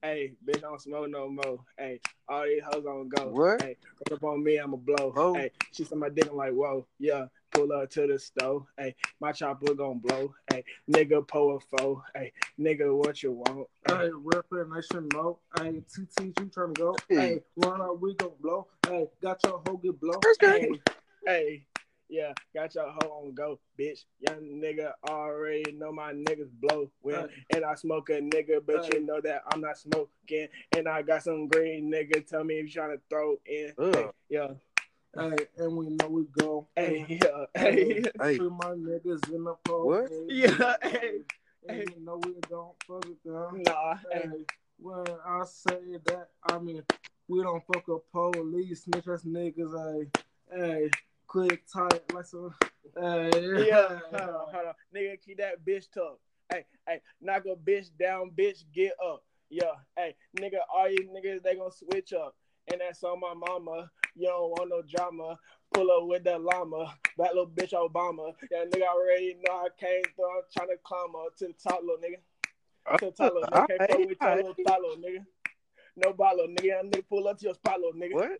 Hey, 0.03 0.35
bitch, 0.47 0.61
don't 0.61 0.81
smoke 0.81 1.11
no 1.11 1.29
more. 1.29 1.59
Hey, 1.77 2.01
all 2.29 2.45
these 2.45 2.63
hoes 2.65 2.87
on 2.87 3.09
go. 3.09 3.29
What? 3.29 3.63
Hey, 3.63 3.77
run 4.09 4.17
up 4.17 4.25
on 4.25 4.45
me, 4.45 4.59
I'ma 4.59 4.77
blow. 4.77 5.13
Oh. 5.17 5.35
Hey, 5.35 5.51
she 5.73 5.85
said 5.85 5.99
my 5.99 6.09
dick, 6.09 6.29
I'm 6.31 6.37
like, 6.37 6.53
whoa, 6.53 6.87
yeah. 6.99 7.27
Pull 7.59 7.73
up 7.73 7.91
to 7.91 8.07
the 8.07 8.21
stove. 8.21 8.67
Hey, 8.79 8.95
my 9.19 9.33
chopper 9.33 9.75
gon' 9.75 9.99
blow. 9.99 10.33
Hey, 10.49 10.63
nigga, 10.89 11.27
pull 11.27 11.57
a 11.57 11.77
foe. 11.77 12.05
Hey, 12.15 12.33
nigga, 12.57 12.97
what 12.97 13.21
you 13.21 13.33
want? 13.33 13.67
Hey, 13.89 14.11
rapper, 14.13 14.69
nation 14.73 15.09
know. 15.13 15.41
Hey, 15.59 15.83
TT, 15.93 16.39
you 16.39 16.51
trying 16.55 16.73
to 16.75 16.81
go? 16.81 16.97
Hey. 17.09 17.17
Hey, 17.17 17.41
run 17.57 17.83
out, 17.83 18.01
we 18.01 18.15
gon' 18.15 18.31
blow. 18.41 18.69
Hey, 18.87 19.09
got 19.21 19.43
your 19.43 19.61
hoe 19.67 19.77
get 19.77 20.01
blow. 20.01 20.21
Okay. 20.41 20.69
Hey, 20.69 20.81
hey, 21.27 21.67
yeah, 22.09 22.33
got 22.55 22.75
your 22.77 22.91
hoe 22.91 23.25
on 23.25 23.35
go, 23.35 23.59
bitch. 23.77 24.05
Young 24.21 24.41
nigga 24.63 24.93
already 25.09 25.73
know 25.73 25.91
my 25.91 26.13
niggas 26.13 26.51
blow 26.61 26.91
when, 27.03 27.29
and 27.51 27.65
I 27.65 27.75
smoke 27.75 28.09
a 28.11 28.21
nigga, 28.21 28.65
but 28.65 28.85
Hey. 28.85 28.99
you 29.01 29.07
know 29.07 29.21
that 29.21 29.43
I'm 29.53 29.61
not 29.61 29.79
smoking. 29.79 30.49
And 30.77 30.89
I 30.89 31.03
got 31.03 31.25
some 31.25 31.49
green 31.49 31.91
nigga. 31.91 32.27
Tell 32.27 32.45
me 32.45 32.61
if 32.61 32.67
you 32.67 32.73
trying 32.73 32.97
to 32.97 33.03
throw 33.11 33.37
in. 33.47 33.73
Hey, 33.77 34.07
yeah, 34.29 34.49
Hey, 35.17 35.37
and 35.57 35.77
we 35.77 35.89
know 35.89 36.09
we 36.09 36.25
go. 36.39 36.67
hey, 36.77 37.05
yeah, 37.09 37.45
hey, 37.55 38.03
Hey. 38.21 38.39
Put 38.39 38.53
my 38.53 38.75
niggas 38.75 39.33
in 39.33 39.45
the 39.45 39.55
pole. 39.65 39.87
What? 39.87 40.09
Hey, 40.11 40.27
Yeah, 40.29 40.75
hey, 40.83 41.21
And 41.67 41.77
hey. 41.79 41.85
we 41.97 42.05
know 42.05 42.21
we 42.25 42.35
don't 42.49 42.75
fuck 42.87 43.05
with 43.07 43.23
them. 43.25 43.63
nah, 43.67 43.95
hey, 44.13 44.21
Hey, 44.23 44.45
when 44.79 45.05
I 45.27 45.45
say 45.45 45.81
that, 46.07 46.29
I 46.45 46.59
mean 46.59 46.83
we 47.27 47.43
don't 47.43 47.63
fuck 47.67 47.89
with 47.89 48.03
police, 48.13 48.85
snitch 48.85 49.09
ass 49.09 49.25
niggas. 49.25 50.09
Hey, 50.53 50.57
hey, 50.57 50.91
quick, 51.27 51.63
tight, 51.73 52.03
like 52.13 52.25
some. 52.27 52.55
Hey, 52.97 53.67
yeah. 53.67 53.89
Hold 54.11 54.23
on, 54.23 54.31
hold 54.53 54.67
on, 54.69 54.75
nigga, 54.95 55.21
keep 55.21 55.39
that 55.39 55.65
bitch 55.65 55.87
tough. 55.93 56.19
Hey, 56.51 56.65
hey, 56.87 57.01
knock 57.21 57.45
a 57.47 57.57
bitch 57.57 57.89
down, 57.99 58.31
bitch, 58.31 58.65
get 58.75 58.93
up. 59.05 59.23
Yeah, 59.51 59.73
hey, 59.97 60.15
nigga, 60.39 60.59
all 60.75 60.89
you 60.91 60.99
niggas 61.15 61.43
they 61.43 61.55
gonna 61.57 61.71
switch 61.73 62.13
up. 62.13 62.35
And 62.71 62.81
that's 62.81 63.03
on 63.05 63.21
my 63.21 63.35
mama. 63.35 63.91
You 64.15 64.27
don't 64.29 64.51
want 64.51 64.71
no 64.71 64.83
drama. 64.83 65.39
Pull 65.73 65.91
up 65.91 66.09
with 66.09 66.25
that 66.25 66.41
llama. 66.41 66.95
That 67.19 67.35
little 67.35 67.47
bitch 67.49 67.73
Obama. 67.73 68.33
Yeah, 68.51 68.65
nigga 68.65 68.83
already 68.89 69.37
know 69.47 69.55
I 69.55 69.69
came 69.79 70.03
through. 70.17 70.25
I'm 70.31 70.43
trying 70.57 70.69
to 70.69 70.77
climb 70.83 71.15
up 71.17 71.37
to 71.39 71.47
the 71.49 71.55
top, 71.63 71.81
little 71.83 71.97
nigga. 71.99 72.99
To 72.99 73.07
the 73.07 73.11
top, 73.13 73.35
little 73.35 73.49
nigga. 73.49 73.67
Can't 73.69 73.91
fuck 73.91 73.99
with 73.99 74.19
your 74.21 74.37
little 74.37 74.55
spot, 74.55 74.81
little 74.81 74.97
nigga. 74.97 75.25
No 75.97 76.13
bottle, 76.13 76.47
nigga. 76.49 76.65
Young 76.65 76.91
nigga, 76.91 77.03
pull 77.09 77.29
up 77.29 77.39
to 77.39 77.45
your 77.47 77.55
spot, 77.55 77.81
little 77.81 77.93
nigga. 78.01 78.15
What? 78.15 78.39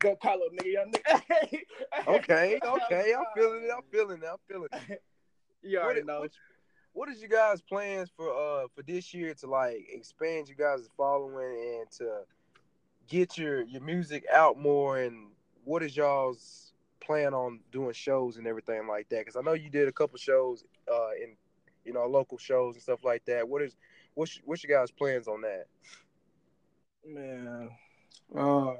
Go 0.00 0.16
call 0.16 0.38
little 0.38 0.56
nigga. 0.56 0.72
Young 0.72 0.92
nigga. 0.92 1.58
Okay. 2.08 2.58
Okay. 2.64 3.14
I'm 3.16 3.24
feeling 3.36 3.64
it. 3.64 3.70
I'm 3.74 3.82
feeling 3.90 4.18
it. 4.22 4.28
I'm 4.30 4.36
feeling 4.48 4.68
it. 4.88 5.02
You 5.62 5.80
already 5.80 6.00
is- 6.00 6.06
know. 6.06 6.20
what, 6.20 6.30
what 6.92 7.08
is 7.08 7.22
you 7.22 7.28
guys 7.28 7.62
plans 7.62 8.10
for 8.14 8.28
uh 8.28 8.66
for 8.74 8.82
this 8.82 9.14
year 9.14 9.32
to 9.34 9.46
like 9.46 9.86
expand 9.90 10.46
you 10.48 10.54
guys' 10.54 10.88
following 10.96 11.78
and 11.80 11.90
to 11.98 12.20
get 13.08 13.36
your 13.38 13.62
your 13.62 13.82
music 13.82 14.24
out 14.32 14.58
more 14.58 14.98
and 14.98 15.28
what 15.64 15.82
is 15.82 15.96
y'all's 15.96 16.72
plan 17.00 17.34
on 17.34 17.60
doing 17.72 17.92
shows 17.92 18.36
and 18.36 18.46
everything 18.46 18.86
like 18.86 19.08
that? 19.10 19.20
Because 19.20 19.36
I 19.36 19.40
know 19.40 19.52
you 19.52 19.70
did 19.70 19.88
a 19.88 19.92
couple 19.92 20.18
shows 20.18 20.64
uh 20.90 21.10
in 21.22 21.36
you 21.84 21.92
know 21.92 22.06
local 22.06 22.38
shows 22.38 22.74
and 22.74 22.82
stuff 22.82 23.04
like 23.04 23.24
that. 23.26 23.48
What 23.48 23.62
is 23.62 23.76
what's 24.14 24.40
what's 24.44 24.64
your 24.64 24.78
guys' 24.78 24.90
plans 24.90 25.28
on 25.28 25.42
that? 25.42 25.66
Man. 27.06 27.70
Uh, 28.34 28.74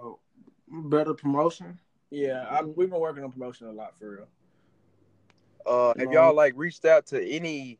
better 0.69 1.15
promotion. 1.15 1.79
Yeah, 2.11 2.47
I, 2.49 2.63
we've 2.63 2.91
been 2.91 3.01
working 3.01 3.25
on 3.25 3.33
promotion 3.33 3.67
a 3.67 3.73
lot 3.73 3.99
for 3.99 4.11
real. 4.11 4.29
Uh, 5.67 5.95
have 5.99 6.13
y'all 6.13 6.35
like 6.35 6.55
reached 6.57 6.85
out 6.85 7.07
to 7.07 7.23
any 7.23 7.79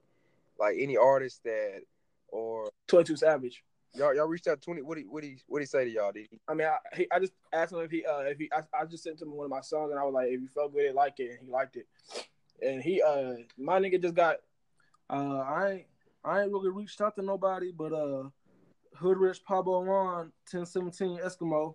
like 0.59 0.77
any 0.79 0.97
artists 0.97 1.41
that 1.45 1.83
or 2.29 2.71
22 2.89 3.17
Savage. 3.17 3.63
Y'all 3.95 4.15
y'all 4.15 4.27
reached 4.27 4.47
out 4.49 4.61
to 4.61 4.65
twenty? 4.65 4.83
What 4.83 4.99
he 4.99 5.05
what 5.05 5.25
he 5.25 5.39
what 5.47 5.61
he 5.61 5.67
say 5.67 5.85
to 5.85 5.91
y'all? 5.91 6.13
Did 6.13 6.29
he? 6.31 6.41
I 6.49 6.55
mean, 6.55 6.67
I, 6.67 6.77
he, 6.97 7.07
I 7.11 7.19
just 7.19 7.33
asked 7.53 7.73
him 7.73 7.81
if 7.81 7.91
he, 7.91 8.05
uh, 8.05 8.21
if 8.21 8.39
he, 8.39 8.51
I, 8.53 8.63
I 8.79 8.85
just 8.85 9.05
sent 9.05 9.21
him 9.21 9.33
one 9.37 9.45
of 9.45 9.51
my 9.51 9.61
songs 9.61 9.91
and 9.91 9.99
I 10.01 10.05
was 10.05 10.15
like, 10.15 10.29
if 10.29 10.41
you 10.41 10.49
felt 10.55 10.73
good, 10.73 10.85
it, 10.85 10.95
like 10.95 11.19
it, 11.19 11.31
and 11.31 11.39
he 11.47 11.51
liked 11.51 11.77
it. 11.77 11.87
And 12.63 12.83
he, 12.83 13.03
uh, 13.03 13.35
my 13.59 13.79
nigga 13.79 14.01
just 14.01 14.15
got, 14.15 14.37
Uh, 15.11 15.39
I 15.39 15.71
ain't, 15.71 15.87
I 16.25 16.43
ain't 16.43 16.53
really 16.53 16.71
reached 16.71 17.01
out 17.01 17.15
to 17.17 17.23
nobody, 17.23 17.71
but 17.71 17.93
uh, 17.93 18.31
Hood 18.97 19.19
Rich 19.19 19.45
Pablo 19.45 19.85
Juan, 19.85 20.33
ten 20.51 20.65
seventeen 20.65 21.19
Eskimo. 21.19 21.75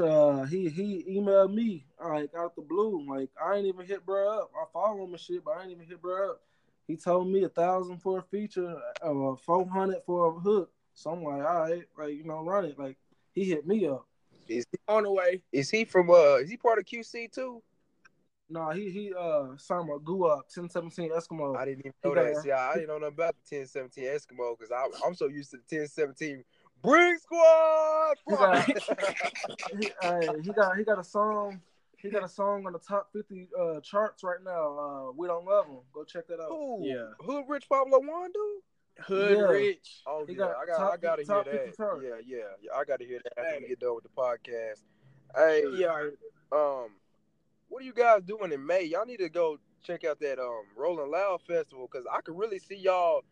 Uh, 0.00 0.44
he 0.44 0.68
he 0.68 1.04
emailed 1.18 1.52
me 1.52 1.84
like 2.02 2.30
out 2.38 2.54
the 2.54 2.62
blue. 2.62 3.04
Like 3.08 3.30
I 3.42 3.56
ain't 3.56 3.66
even 3.66 3.84
hit 3.84 4.06
bro 4.06 4.38
up. 4.38 4.50
I 4.56 4.64
follow 4.72 5.04
him 5.04 5.10
and 5.10 5.20
shit, 5.20 5.44
but 5.44 5.58
I 5.58 5.62
ain't 5.62 5.72
even 5.72 5.86
hit 5.86 6.00
bro 6.00 6.30
up. 6.30 6.42
He 6.86 6.96
told 6.96 7.28
me 7.28 7.44
a 7.44 7.48
thousand 7.48 7.98
for 7.98 8.18
a 8.18 8.22
feature, 8.22 8.76
uh, 9.02 9.34
four 9.44 9.68
hundred 9.68 10.02
for 10.06 10.28
a 10.28 10.40
hook. 10.40 10.70
So 10.94 11.10
I'm 11.10 11.22
like, 11.22 11.44
all 11.44 11.60
right, 11.60 11.82
like 11.98 12.14
you 12.14 12.24
know, 12.24 12.44
run 12.44 12.64
it. 12.64 12.78
Like 12.78 12.96
he 13.32 13.44
hit 13.44 13.66
me 13.66 13.86
up. 13.86 14.06
Is 14.48 14.64
he, 14.70 14.78
on 14.88 15.04
the 15.04 15.10
way. 15.10 15.42
is 15.52 15.70
he 15.70 15.84
from 15.84 16.10
uh 16.10 16.36
is 16.36 16.50
he 16.50 16.56
part 16.56 16.78
of 16.78 16.84
QC 16.84 17.32
too? 17.32 17.62
No, 18.50 18.70
he 18.70 18.90
he 18.90 19.12
uh 19.18 19.56
signed 19.56 19.88
my 19.88 19.96
goo 20.04 20.24
up, 20.26 20.48
ten 20.48 20.68
seventeen 20.68 21.10
Eskimo. 21.10 21.56
I 21.56 21.64
didn't 21.64 21.80
even 21.80 21.92
know 22.04 22.14
got 22.14 22.24
that. 22.24 22.38
a- 22.38 22.40
See, 22.42 22.50
I, 22.52 22.70
I 22.70 22.74
didn't 22.74 22.88
know 22.88 22.98
nothing 22.98 23.14
about 23.14 23.34
the 23.50 23.56
1017 23.56 24.04
Eskimo 24.04 24.58
because 24.58 24.72
I'm 25.04 25.14
so 25.14 25.28
used 25.28 25.50
to 25.52 25.56
the 25.56 25.76
1017 25.76 26.44
Brick 26.82 27.18
Squad. 27.20 28.16
He 28.28 28.34
got, 28.36 28.66
he, 29.80 29.90
hey, 30.02 30.28
he 30.42 30.52
got 30.52 30.76
he 30.76 30.84
got 30.84 30.98
a 30.98 31.04
song. 31.04 31.60
He 31.96 32.10
got 32.10 32.22
a 32.22 32.28
song 32.28 32.66
on 32.66 32.74
the 32.74 32.78
top 32.78 33.08
fifty 33.14 33.48
uh, 33.58 33.80
charts 33.80 34.22
right 34.22 34.42
now. 34.44 34.78
Uh, 34.78 35.12
we 35.16 35.26
don't 35.26 35.46
love 35.46 35.66
him. 35.66 35.78
Go 35.94 36.04
check 36.04 36.26
that 36.28 36.38
out. 36.38 36.50
Who? 36.50 36.80
Yeah. 36.82 37.06
Hood 37.20 37.46
Rich 37.48 37.66
Pablo 37.70 37.98
Juan 38.00 38.30
dude? 38.30 38.62
Hood 39.00 39.36
Yeah. 39.38 39.44
Rich. 39.44 40.02
Oh 40.06 40.24
He 40.26 40.32
yeah, 40.32 40.38
got 40.38 40.56
I 40.56 40.66
got 40.66 40.76
top- 40.78 40.92
I 40.92 40.96
gotta 40.96 41.24
top 41.24 41.44
hear 41.46 41.52
50 41.54 41.70
that. 41.70 41.76
chart. 41.76 42.02
Yeah, 42.04 42.10
yeah, 42.24 42.44
yeah. 42.62 42.70
I 42.74 42.84
gotta 42.84 43.04
hear 43.04 43.20
that 43.24 43.38
after 43.38 43.56
we 43.56 43.62
Hey. 43.62 43.68
get 43.68 43.80
done 43.80 43.94
with 43.96 44.04
the 44.04 44.10
podcast. 44.10 44.82
Hey, 45.34 45.66
Yeah. 45.72 46.10
um, 46.52 46.90
what 47.68 47.82
are 47.82 47.84
you 47.84 47.92
guys 47.92 48.22
doing 48.22 48.52
in 48.52 48.64
May? 48.64 48.84
Y'all 48.84 49.04
need 49.06 49.18
to 49.18 49.28
go 49.28 49.58
check 49.82 50.04
out 50.04 50.20
that 50.20 50.38
um 50.38 50.64
Rolling 50.76 51.10
Loud 51.10 51.42
Festival 51.42 51.88
because 51.90 52.06
I 52.10 52.20
could 52.20 52.38
really 52.38 52.58
see 52.58 52.76
y'all 52.76 53.22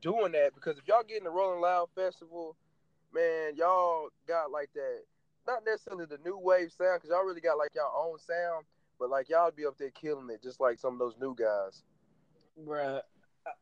doing 0.00 0.32
that 0.32 0.54
because 0.54 0.78
if 0.78 0.88
y'all 0.88 1.02
get 1.02 1.18
in 1.18 1.24
the 1.24 1.30
Rolling 1.30 1.60
Loud 1.60 1.90
Festival, 1.94 2.56
man, 3.12 3.54
y'all 3.56 4.08
got 4.26 4.50
like 4.50 4.70
that 4.74 5.02
not 5.46 5.64
necessarily 5.64 6.06
the 6.06 6.18
new 6.24 6.36
wave 6.38 6.72
sound 6.72 7.00
because 7.00 7.10
y'all 7.10 7.24
really 7.24 7.40
got 7.40 7.58
like 7.58 7.74
y'all 7.74 8.08
own 8.10 8.18
sound, 8.18 8.64
but 8.98 9.10
like 9.10 9.28
y'all 9.28 9.50
be 9.50 9.66
up 9.66 9.76
there 9.78 9.90
killing 9.90 10.30
it 10.30 10.42
just 10.42 10.60
like 10.60 10.78
some 10.78 10.94
of 10.94 10.98
those 10.98 11.16
new 11.20 11.34
guys. 11.34 11.82
Bruh. 12.58 13.02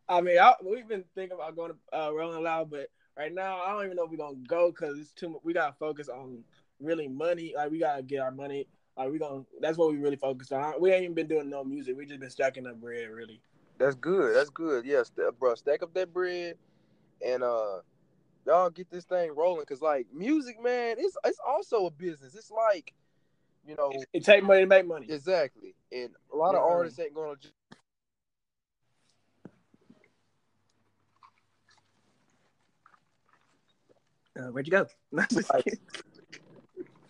I 0.08 0.20
mean, 0.20 0.38
I, 0.38 0.54
we've 0.64 0.88
been 0.88 1.04
thinking 1.14 1.36
about 1.36 1.56
going 1.56 1.72
to 1.72 1.98
uh, 1.98 2.10
Rolling 2.10 2.42
Loud, 2.42 2.70
but 2.70 2.88
right 3.16 3.32
now 3.32 3.60
I 3.60 3.72
don't 3.72 3.84
even 3.84 3.96
know 3.96 4.04
if 4.04 4.10
we're 4.10 4.16
gonna 4.16 4.36
go 4.46 4.70
because 4.70 4.98
it's 4.98 5.12
too. 5.12 5.30
much. 5.30 5.40
We 5.44 5.52
gotta 5.52 5.74
focus 5.78 6.08
on 6.08 6.44
really 6.80 7.08
money. 7.08 7.52
Like 7.56 7.70
we 7.70 7.78
gotta 7.80 8.02
get 8.02 8.20
our 8.20 8.30
money. 8.30 8.66
Like 8.96 9.10
we 9.10 9.18
gonna. 9.18 9.44
That's 9.60 9.76
what 9.78 9.90
we 9.90 9.98
really 9.98 10.16
focused 10.16 10.52
on. 10.52 10.80
We 10.80 10.92
ain't 10.92 11.04
even 11.04 11.14
been 11.14 11.28
doing 11.28 11.50
no 11.50 11.64
music. 11.64 11.96
We 11.96 12.06
just 12.06 12.20
been 12.20 12.30
stacking 12.30 12.66
up 12.66 12.80
bread, 12.80 13.08
really. 13.10 13.40
That's 13.78 13.94
good. 13.96 14.34
That's 14.34 14.50
good. 14.50 14.84
Yeah, 14.84 15.02
st- 15.02 15.38
bro, 15.38 15.54
stack 15.54 15.82
up 15.82 15.94
that 15.94 16.12
bread 16.12 16.56
and 17.24 17.42
uh 17.42 17.78
y'all 18.46 18.70
get 18.70 18.90
this 18.90 19.04
thing 19.04 19.34
rolling 19.34 19.66
cuz 19.66 19.82
like 19.82 20.06
music, 20.12 20.62
man, 20.62 20.96
it's 20.98 21.16
it's 21.24 21.40
also 21.46 21.86
a 21.86 21.90
business. 21.90 22.34
It's 22.34 22.50
like, 22.50 22.92
you 23.66 23.76
know, 23.76 23.92
It 24.12 24.24
take 24.24 24.42
money 24.42 24.60
to 24.60 24.66
make 24.66 24.86
money. 24.86 25.06
exactly. 25.08 25.74
And 25.92 26.10
a 26.32 26.36
lot 26.36 26.54
of 26.54 26.62
artists 26.62 26.98
ain't 26.98 27.14
going 27.14 27.36
to 27.36 27.42
just 27.42 27.54
Uh, 34.38 34.50
where'd 34.52 34.66
you 34.66 34.70
go? 34.70 34.86
Like- 35.52 35.78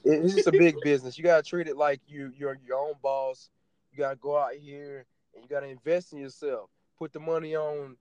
it's 0.05 0.35
just 0.35 0.47
a 0.47 0.53
big 0.53 0.77
business. 0.83 1.19
You 1.19 1.25
gotta 1.25 1.43
treat 1.43 1.69
it 1.69 1.77
like 1.77 2.01
you 2.07 2.33
you're 2.37 2.57
your 2.67 2.79
own 2.79 2.95
boss. 3.03 3.51
You 3.93 3.99
gotta 3.99 4.17
go 4.17 4.39
out 4.39 4.55
here 4.55 5.05
and 5.35 5.43
you 5.43 5.49
gotta 5.49 5.67
invest 5.67 6.13
in 6.13 6.19
yourself. 6.21 6.71
Put 6.99 7.13
the 7.13 7.21
money 7.21 7.55
on, 7.55 7.97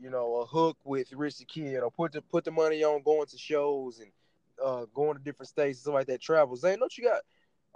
you 0.00 0.08
know, 0.08 0.36
a 0.36 0.46
hook 0.46 0.78
with 0.84 1.12
Rich 1.12 1.38
the 1.38 1.44
Kid, 1.44 1.80
or 1.82 1.90
put 1.90 2.12
the 2.12 2.22
put 2.22 2.44
the 2.44 2.50
money 2.50 2.82
on 2.84 3.02
going 3.02 3.26
to 3.26 3.36
shows 3.36 3.98
and 3.98 4.10
uh, 4.64 4.86
going 4.94 5.16
to 5.18 5.22
different 5.22 5.48
states, 5.48 5.78
and 5.78 5.82
stuff 5.82 5.94
like 5.94 6.06
that. 6.06 6.22
Travel, 6.22 6.56
Zane. 6.56 6.78
Don't 6.78 6.96
you 6.96 7.04
got 7.04 7.20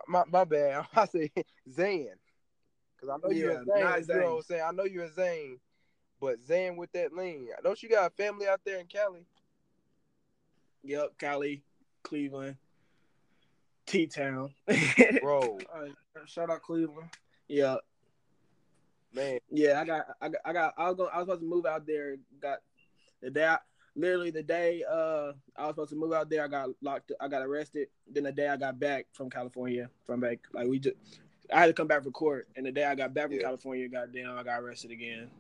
my 0.09 0.23
my 0.31 0.45
bad? 0.45 0.87
I 0.97 1.05
say 1.07 1.31
Zan, 1.71 2.07
because 2.97 3.11
I 3.11 3.17
know 3.23 3.31
Yeah, 3.35 3.37
you're 3.37 3.51
a 3.51 3.55
Zane. 3.57 3.67
not 3.67 3.75
You 3.77 3.83
know 3.83 3.91
what 3.91 4.03
Zane. 4.05 4.37
I'm 4.37 4.43
saying? 4.43 4.63
I 4.67 4.71
know 4.73 4.85
you're 4.85 5.05
a 5.05 5.13
Zane, 5.13 5.59
but 6.21 6.41
Zan 6.47 6.77
with 6.77 6.93
that 6.93 7.13
lean. 7.13 7.49
Don't 7.63 7.83
you 7.83 7.91
got 7.91 8.17
family 8.17 8.47
out 8.49 8.61
there 8.65 8.79
in 8.79 8.87
Cali? 8.87 9.27
Yep, 10.87 11.19
Cali, 11.19 11.63
Cleveland, 12.03 12.57
T 13.87 14.07
Town. 14.07 14.55
Bro, 15.21 15.59
right, 15.75 15.93
shout 16.27 16.51
out 16.51 16.63
Cleveland. 16.63 17.09
yeah, 17.49 17.77
man, 19.13 19.39
yeah. 19.51 19.81
I 19.81 19.85
got, 19.85 20.07
I 20.21 20.29
got, 20.29 20.41
I 20.45 20.53
got. 20.53 20.75
I 20.77 20.89
was 20.89 20.97
going. 20.97 21.11
I 21.13 21.19
was 21.19 21.27
supposed 21.27 21.43
to 21.43 21.49
move 21.49 21.67
out 21.67 21.87
there. 21.87 22.17
Got 22.41 22.59
the 23.21 23.31
day. 23.31 23.47
I, 23.47 23.59
literally 23.99 24.31
the 24.31 24.43
day 24.43 24.85
uh 24.91 25.33
I 25.57 25.63
was 25.63 25.71
supposed 25.71 25.91
to 25.91 25.97
move 25.97 26.13
out 26.13 26.29
there. 26.29 26.45
I 26.45 26.49
got 26.49 26.69
locked. 26.83 27.13
I 27.21 27.29
got 27.29 27.43
arrested. 27.43 27.89
Then 28.13 28.25
the 28.25 28.33
day 28.33 28.49
I 28.49 28.57
got 28.57 28.79
back 28.79 29.07
from 29.13 29.31
California, 29.31 29.89
from 30.05 30.21
back 30.21 30.39
like 30.53 30.69
we 30.69 30.79
just. 30.79 30.97
I 31.53 31.61
had 31.61 31.67
to 31.67 31.73
come 31.73 31.87
back 31.87 32.03
for 32.03 32.11
court, 32.11 32.49
and 32.57 32.67
the 32.67 32.73
day 32.73 32.85
I 32.85 32.97
got 32.97 33.15
back 33.15 33.27
from 33.27 33.35
Yeah. 33.37 33.43
California, 33.43 33.89
goddamn, 33.89 34.37
I 34.37 34.43
got 34.43 34.61
arrested 34.61 34.91
again. 34.91 35.31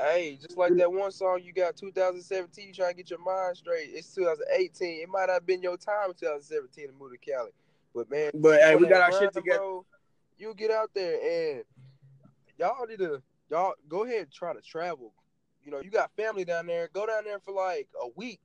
Hey, 0.00 0.38
just 0.40 0.56
like 0.56 0.76
that 0.76 0.92
one 0.92 1.10
song 1.10 1.40
you 1.42 1.52
got 1.52 1.76
2017, 1.76 2.68
you 2.68 2.72
trying 2.72 2.90
to 2.90 2.96
get 2.96 3.10
your 3.10 3.18
mind 3.18 3.56
straight. 3.56 3.90
It's 3.92 4.14
2018. 4.14 5.02
It 5.02 5.08
might 5.08 5.26
not 5.26 5.30
have 5.34 5.46
been 5.46 5.60
your 5.60 5.76
time 5.76 6.10
in 6.10 6.14
2017 6.14 6.86
to 6.86 6.92
move 6.92 7.10
to 7.10 7.18
Cali. 7.18 7.50
But 7.94 8.08
man, 8.08 8.30
But 8.34 8.60
hey, 8.60 8.76
we 8.76 8.86
got 8.86 9.02
our 9.02 9.10
grind, 9.10 9.24
shit 9.24 9.32
together. 9.32 9.58
Bro, 9.58 9.86
you 10.38 10.54
get 10.54 10.70
out 10.70 10.90
there 10.94 11.54
and 11.56 11.64
y'all 12.58 12.86
need 12.86 13.00
to 13.00 13.20
y'all 13.50 13.74
go 13.88 14.04
ahead 14.04 14.22
and 14.22 14.32
try 14.32 14.52
to 14.52 14.60
travel. 14.60 15.12
You 15.64 15.72
know, 15.72 15.80
you 15.80 15.90
got 15.90 16.12
family 16.16 16.44
down 16.44 16.66
there. 16.66 16.88
Go 16.92 17.04
down 17.06 17.24
there 17.24 17.40
for 17.40 17.52
like 17.52 17.88
a 18.00 18.08
week 18.14 18.40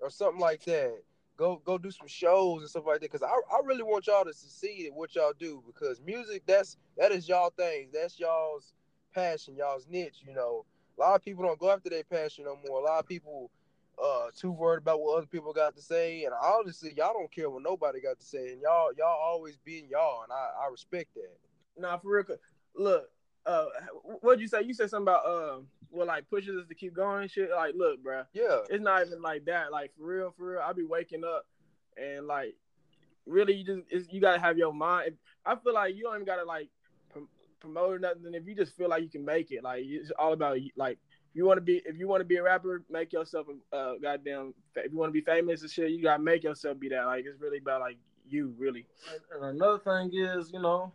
or 0.00 0.10
something 0.10 0.40
like 0.40 0.62
that. 0.64 0.94
Go 1.38 1.62
go 1.64 1.78
do 1.78 1.90
some 1.90 2.06
shows 2.06 2.60
and 2.60 2.68
stuff 2.68 2.84
like 2.86 3.00
that. 3.00 3.10
Cause 3.10 3.22
I, 3.22 3.28
I 3.28 3.60
really 3.64 3.82
want 3.82 4.06
y'all 4.08 4.24
to 4.24 4.34
succeed 4.34 4.86
at 4.86 4.92
what 4.92 5.14
y'all 5.14 5.32
do 5.38 5.62
because 5.66 6.02
music 6.02 6.42
that's 6.46 6.76
that 6.98 7.12
is 7.12 7.28
y'all 7.28 7.50
thing. 7.56 7.88
That's 7.94 8.20
y'all's 8.20 8.74
passion, 9.14 9.56
y'all's 9.56 9.86
niche, 9.88 10.22
you 10.26 10.34
know. 10.34 10.66
A 10.98 11.02
lot 11.02 11.14
of 11.14 11.24
people 11.24 11.44
don't 11.44 11.58
go 11.58 11.70
after 11.70 11.88
their 11.88 12.04
passion 12.04 12.44
no 12.44 12.58
more. 12.66 12.80
A 12.80 12.84
lot 12.84 12.98
of 12.98 13.06
people 13.06 13.50
uh 14.02 14.28
too 14.36 14.52
worried 14.52 14.78
about 14.78 15.00
what 15.00 15.18
other 15.18 15.26
people 15.26 15.52
got 15.52 15.74
to 15.76 15.82
say. 15.82 16.24
And 16.24 16.34
honestly, 16.40 16.92
y'all 16.96 17.12
don't 17.12 17.30
care 17.30 17.50
what 17.50 17.62
nobody 17.62 18.00
got 18.00 18.18
to 18.18 18.26
say. 18.26 18.52
And 18.52 18.60
y'all 18.60 18.90
y'all 18.96 19.18
always 19.20 19.56
being 19.64 19.88
y'all 19.90 20.22
and 20.22 20.32
I, 20.32 20.66
I 20.66 20.70
respect 20.70 21.14
that. 21.14 21.36
Nah, 21.76 21.98
for 21.98 22.16
real. 22.16 22.24
Look, 22.74 23.08
uh, 23.46 23.66
what'd 24.20 24.40
you 24.40 24.48
say? 24.48 24.62
You 24.62 24.74
said 24.74 24.90
something 24.90 25.04
about 25.04 25.26
uh, 25.26 25.58
what 25.90 26.06
like 26.06 26.28
pushes 26.28 26.56
us 26.56 26.68
to 26.68 26.74
keep 26.74 26.94
going 26.94 27.22
and 27.22 27.30
shit. 27.30 27.50
Like, 27.50 27.74
look, 27.76 28.02
bro. 28.02 28.24
Yeah. 28.32 28.60
it's 28.68 28.82
not 28.82 29.06
even 29.06 29.22
like 29.22 29.44
that. 29.46 29.72
Like 29.72 29.92
for 29.96 30.04
real, 30.04 30.34
for 30.36 30.52
real. 30.52 30.60
I 30.60 30.72
be 30.72 30.84
waking 30.84 31.24
up 31.24 31.46
and 31.96 32.26
like, 32.26 32.54
really, 33.26 33.54
you 33.54 33.64
just 33.64 33.80
it's, 33.90 34.12
you 34.12 34.20
gotta 34.20 34.40
have 34.40 34.58
your 34.58 34.72
mind. 34.72 35.16
I 35.46 35.56
feel 35.56 35.74
like 35.74 35.96
you 35.96 36.02
don't 36.02 36.14
even 36.16 36.26
gotta 36.26 36.44
like 36.44 36.68
promote 37.60 37.90
or 37.90 37.98
nothing. 37.98 38.34
If 38.34 38.46
you 38.46 38.54
just 38.54 38.76
feel 38.76 38.88
like 38.88 39.02
you 39.02 39.08
can 39.08 39.24
make 39.24 39.50
it, 39.50 39.62
like 39.62 39.82
it's 39.84 40.10
all 40.18 40.32
about 40.32 40.60
you. 40.62 40.70
Like, 40.76 40.98
if 41.30 41.36
you 41.36 41.44
want 41.44 41.58
to 41.58 41.62
be, 41.62 41.82
if 41.84 41.98
you 41.98 42.08
want 42.08 42.20
to 42.20 42.24
be 42.24 42.36
a 42.36 42.42
rapper, 42.42 42.82
make 42.90 43.12
yourself 43.12 43.46
a 43.72 43.76
uh, 43.76 43.92
goddamn. 44.00 44.54
If 44.76 44.92
you 44.92 44.98
want 44.98 45.10
to 45.10 45.12
be 45.12 45.20
famous 45.20 45.62
and 45.62 45.70
shit, 45.70 45.90
you 45.90 46.02
gotta 46.02 46.22
make 46.22 46.42
yourself 46.44 46.78
be 46.78 46.88
that. 46.90 47.04
Like, 47.04 47.24
it's 47.26 47.40
really 47.40 47.58
about 47.58 47.80
like 47.80 47.98
you, 48.28 48.54
really. 48.58 48.86
And 49.34 49.44
another 49.56 49.78
thing 49.78 50.10
is, 50.14 50.50
you 50.52 50.60
know, 50.60 50.92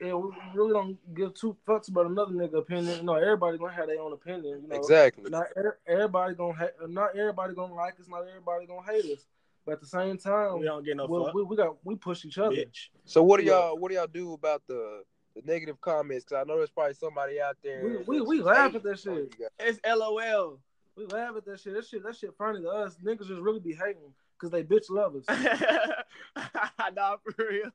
yeah, 0.00 0.14
we 0.14 0.30
really 0.54 0.72
don't 0.72 1.14
give 1.14 1.34
two 1.34 1.56
fucks 1.66 1.88
about 1.88 2.06
another 2.06 2.32
nigga 2.32 2.58
opinion. 2.58 2.96
You 2.98 3.02
know, 3.02 3.14
everybody 3.14 3.58
gonna 3.58 3.72
have 3.72 3.86
their 3.86 4.00
own 4.00 4.12
opinion. 4.12 4.62
You 4.62 4.68
know, 4.68 4.76
Exactly. 4.76 5.30
not 5.30 5.46
er- 5.56 5.78
everybody 5.86 6.34
gonna 6.34 6.54
ha- 6.54 6.86
not 6.88 7.16
everybody 7.16 7.54
gonna 7.54 7.74
like 7.74 8.00
us. 8.00 8.08
Not 8.08 8.26
everybody 8.26 8.66
gonna 8.66 8.86
hate 8.90 9.04
us. 9.12 9.26
But 9.66 9.72
at 9.72 9.80
the 9.80 9.86
same 9.86 10.16
time, 10.16 10.58
We 10.58 10.64
don't 10.64 10.84
get 10.84 10.96
no 10.96 11.06
we, 11.06 11.22
fuck, 11.22 11.34
we, 11.34 11.42
we 11.42 11.56
got 11.56 11.76
we 11.84 11.96
push 11.96 12.24
each 12.24 12.38
other. 12.38 12.56
bitch. 12.56 12.88
So 13.04 13.22
what 13.22 13.40
do 13.40 13.46
y'all 13.46 13.78
what 13.78 13.90
do 13.90 13.96
y'all 13.96 14.06
do 14.06 14.32
about 14.32 14.62
the 14.66 15.02
the 15.44 15.52
negative 15.52 15.80
comments? 15.80 16.24
Cause 16.24 16.38
I 16.40 16.44
know 16.48 16.56
there's 16.58 16.70
probably 16.70 16.94
somebody 16.94 17.40
out 17.40 17.56
there. 17.62 17.82
We- 17.84 17.96
we- 17.98 18.20
we 18.20 18.42
laugh 18.42 18.74
at 18.74 18.82
hating 18.82 18.90
that 18.90 18.98
shit. 18.98 19.12
on 19.12 19.16
you 19.18 19.30
guys. 19.38 19.48
It's 19.58 19.80
LOL. 19.86 20.60
We 20.96 21.06
laugh 21.06 21.36
at 21.36 21.44
that 21.46 21.60
shit. 21.60 21.74
That 21.74 21.86
shit, 21.86 22.02
that 22.04 22.16
shit 22.16 22.34
funny 22.36 22.60
to 22.62 22.68
us. 22.68 22.96
Niggas 23.04 23.26
just 23.28 23.40
really 23.40 23.60
be 23.60 23.72
hating 23.72 24.12
because 24.34 24.50
they 24.50 24.62
bitch 24.64 24.90
love 24.90 25.14
us. 25.16 25.24
nah, 26.94 27.16
for 27.18 27.34
real. 27.48 27.70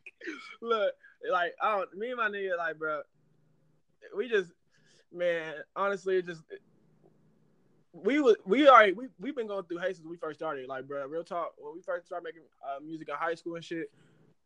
Look, 0.60 0.94
like 1.30 1.54
I 1.60 1.76
don't. 1.78 1.94
Me 1.96 2.08
and 2.08 2.16
my 2.16 2.28
nigga, 2.28 2.56
like, 2.56 2.78
bro, 2.78 3.02
we 4.16 4.28
just, 4.28 4.52
man, 5.12 5.54
honestly, 5.76 6.18
it 6.18 6.26
just 6.26 6.42
we 7.92 8.20
was 8.20 8.36
we 8.46 8.68
already 8.68 8.92
we 8.92 9.08
we've 9.18 9.34
been 9.34 9.48
going 9.48 9.64
through 9.64 9.78
hate 9.78 9.96
since 9.96 10.06
we 10.06 10.16
first 10.16 10.38
started. 10.38 10.68
Like, 10.68 10.86
bro, 10.86 11.04
real 11.06 11.24
talk. 11.24 11.52
When 11.58 11.74
we 11.74 11.82
first 11.82 12.06
started 12.06 12.24
making 12.24 12.42
uh, 12.64 12.80
music 12.80 13.08
in 13.08 13.14
high 13.16 13.34
school 13.34 13.56
and 13.56 13.64
shit, 13.64 13.90